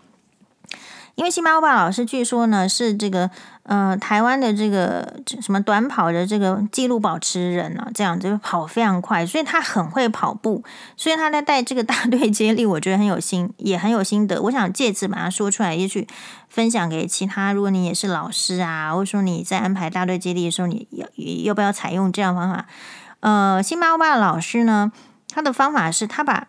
[1.20, 3.30] 因为辛巴欧巴老师据说呢是这个
[3.64, 10.64] 呃台湾的这个什么短跑的这个纪录保持人啊，这样子跑非常快，所以他很会跑步，
[10.96, 14.42] 所以他在带这个大队接力，我觉得很有心，也很有心得。
[14.44, 16.08] 我想借此把它说出来，也许
[16.48, 17.52] 分享给其他。
[17.52, 21.06] 如果你也是老师啊，或者说你在安排大队接力的时候，你要
[21.44, 22.66] 要不要采用这样方法？
[23.20, 24.94] 呃，辛巴欧巴老师呢，
[25.28, 26.48] 他的方法是他把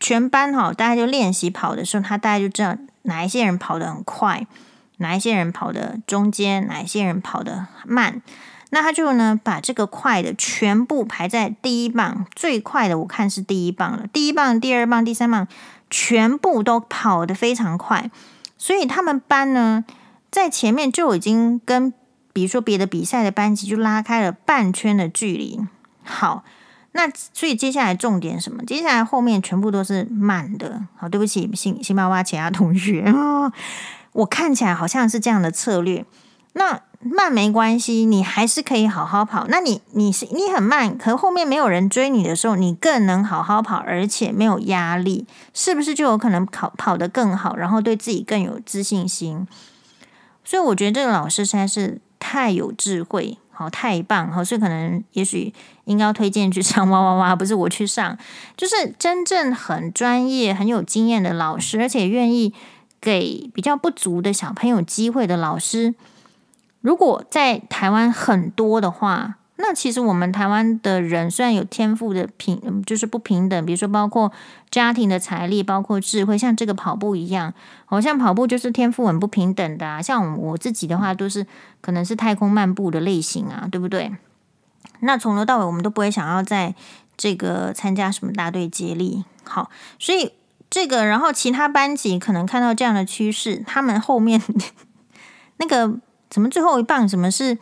[0.00, 2.78] 全班哈，大家就练习跑的时候，他大概就这样。
[3.02, 4.46] 哪一些人跑得很快，
[4.98, 8.20] 哪一些人跑得中间，哪一些人跑得慢，
[8.68, 15.48] 那他就呢把这个快的全部排在第一棒，最快的我看是第一棒了，第一棒、第二棒、第三棒
[15.88, 18.10] 全部都跑得非常快，
[18.58, 19.82] 所以他们班呢
[20.30, 21.94] 在前面就已经跟
[22.34, 25.60] 比如说别的比赛的班级就拉开了半圈的距离。
[26.04, 26.44] 好。
[26.98, 28.60] 那所以接下来重点什么？
[28.64, 30.82] 接下来后面全部都是慢的。
[30.96, 33.52] 好，对不起，辛辛巴巴其他同学，哦，
[34.10, 36.04] 我看起来好像是这样的策略。
[36.54, 39.46] 那慢没关系，你还是可以好好跑。
[39.46, 45.24] 那你你是你很慢，可后面没有人追你的时候，你更能好好跑，而且没有压力，
[45.54, 49.46] 是不是就有可能跑跑得更好，然后对自己更有自信心？
[50.42, 53.38] 所以我觉得这个老师实在是太有智慧。
[53.58, 54.30] 好，太棒！
[54.30, 55.52] 好，所以可能也许
[55.86, 58.16] 应该要推荐去上 哇哇哇，不是我去上，
[58.56, 62.54] 就是真正很专业、很有经验的老师，而且愿意
[63.00, 65.96] 给比较不足的小朋友机会的老师。
[66.82, 74.30] 如果在台湾很多的话，那其实我们台湾的人虽然有天赋的平，就是不平等，比如说包括
[74.70, 77.52] 家庭的财力，包括智慧，像这个跑步一样，
[77.84, 80.00] 好像跑步就是天赋很不平等的啊。
[80.00, 81.44] 像我自己的话，都是
[81.80, 84.14] 可能是太空漫步的类型啊，对不对？
[85.00, 86.76] 那从头到尾我们都不会想要在
[87.16, 89.24] 这个参加什么大队接力。
[89.42, 90.34] 好，所以
[90.70, 94.40] 这个然后其他班级可能看到这样的趋势，他们后面
[95.58, 95.98] 那个
[96.30, 97.58] 怎么最后一棒，什么是？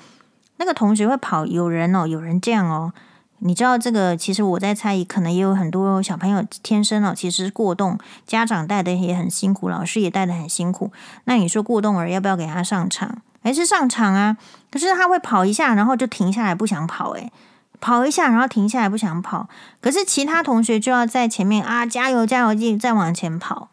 [0.58, 2.92] 那个同学会跑，有人哦，有人这样哦。
[3.40, 4.16] 你知道这个？
[4.16, 10.90] 其实我在猜疑，可能也有很多小朋友天生哦，其实过动，家长带的也很辛苦，老师也带的很辛苦。
[11.24, 13.20] 那你说过动儿要不要给他上场？
[13.42, 14.38] 还是上场啊？
[14.70, 17.30] 可是他会跑一下，然后就停下来不想跑，诶，
[17.78, 19.50] 跑一下，然后停下来不想跑。
[19.82, 23.68] 可是其他同学就要在前面啊，加油加油，继续再往前跑。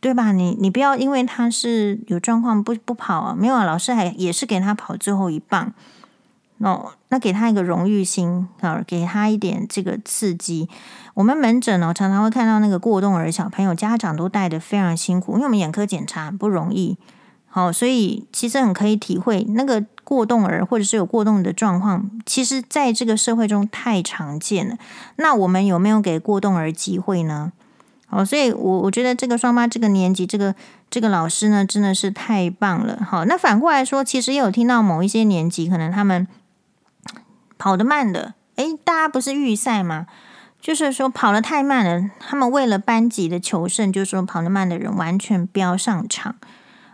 [0.00, 0.32] 对吧？
[0.32, 5.72] 你你不要因为他是有状况不不跑啊，没有啊，老师还也是给他跑最后一棒
[6.58, 10.68] 哦，那给他一个荣誉心啊，给他一点这个刺激。
[11.14, 16.96] 我们门诊呢，常常会看到那个过动儿小朋友，家长都带得非常辛苦，因为我们眼科检查不容易，
[17.46, 24.76] 好，所以其实很可以体会那个过动儿或者是有过动的状况，其实在这个社会中太常见了。
[25.16, 27.52] 那我们有没有给过动儿机会呢？
[28.10, 30.54] 哦，所以我我觉得这个双八这个年级，这个
[30.88, 32.98] 这个老师呢真的是太棒了。
[33.06, 36.26] 好，那反过来说，其实也有听到某一些年级可能他们
[37.58, 40.06] 跑得慢的，诶，大家不是预赛吗？
[40.60, 46.34] 就是说跑得太慢了，他们为了班级的求胜，就是说跑得慢的人完全不要上场。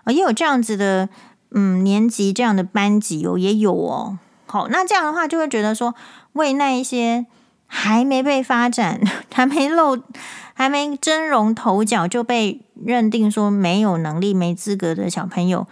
[0.05, 1.09] 啊，也有这样子的，
[1.53, 4.19] 嗯，年级这样的班级哦，也有哦。
[4.47, 5.95] 好，那这样的话就会觉得说，
[6.35, 7.25] 为那一些
[7.77, 9.01] 还没被发展、
[9.35, 10.01] 还没露、
[10.55, 15.67] 还没崭露头角就被认定说没有能力、没资格的小朋友，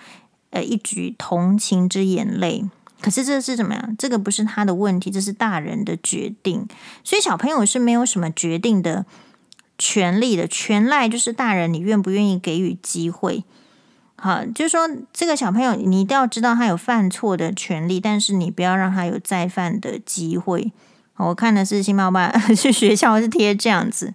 [0.50, 2.64] 呃，一举同情之眼泪。
[3.00, 3.94] 可是这是怎么样？
[3.96, 6.66] 这个不是他的问题，这是大人的决定。
[7.04, 9.06] 所以小朋友是没有什么决定的
[9.78, 13.44] 权利的，全赖就是大人你愿不愿意给予机会。
[14.16, 20.72] 好，就是说这个小朋友你一定要知道他有犯错的权利，但是你不要让他有再犯的机会。
[21.16, 24.14] 我看的是新猫爸去学校是贴这样子，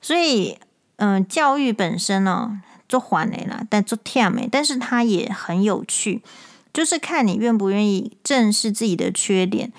[0.00, 0.58] 所以
[0.96, 2.58] 嗯、教育本身哦
[2.88, 6.22] 做缓的啦，但做甜美，但是他也很有趣。
[6.72, 9.70] 就是看你愿不愿意正视自己的缺点，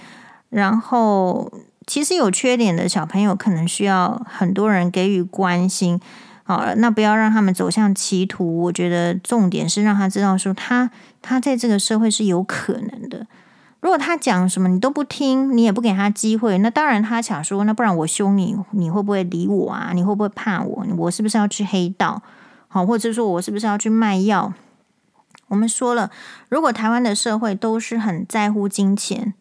[0.49, 1.51] 然后
[1.87, 5.99] 其实有缺点的小朋友可能需要很多人给予关心，
[6.43, 8.61] 好，那不要让他们走向歧途。
[8.61, 10.91] 我觉得重点是让他知道说他
[11.21, 13.25] 他在这个社会是有可能的。
[13.83, 19.91] 如果他讲什么你都不听，你也不给他机会，那当然他想说，那不然我凶你，你会不会理我啊？
[19.93, 20.85] 你会不会怕我？
[20.97, 22.21] 我是不是要去黑道？
[22.69, 24.53] 好，或者说我是不是要去卖药？
[25.49, 26.09] 我们说了，
[26.47, 29.33] 如果台湾的社会都是很在乎金钱，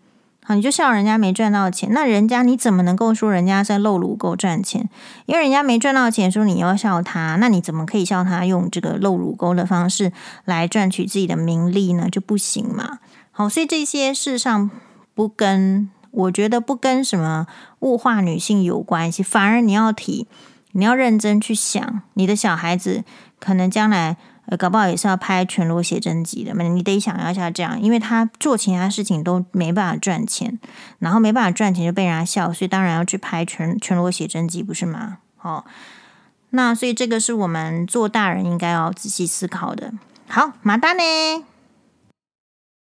[0.43, 4.89] 好，你就笑人家没赚到钱，那人家你怎么能够说人家在露乳沟赚钱？
[5.27, 10.11] 因为人家没赚到钱，说你要笑他，那你怎么可以笑他用这个露乳沟的方式
[10.45, 12.09] 来赚取自己的名利呢？
[12.11, 12.99] 就不行嘛。
[13.33, 14.71] 好，所以这些事上
[15.15, 17.47] 不跟，我觉得不跟什么
[17.81, 20.29] 物化女性有关系，反而你要提，
[20.71, 23.03] 你要认真去想，你的小孩子
[23.41, 24.17] 可能将来。
[24.47, 30.59] 呃，搞不好也是要拍全裸写真集的嘛，你得想要一下这样，因为他做其他事情都没办法赚钱，
[30.99, 35.19] 然后没办法赚钱就被人家笑，所以当然要去拍全全裸写真集，不是吗？
[35.37, 35.65] 好，
[36.51, 39.93] 那所以这个是我们做大人应该要仔细思考的。
[40.27, 41.03] 好，马达呢？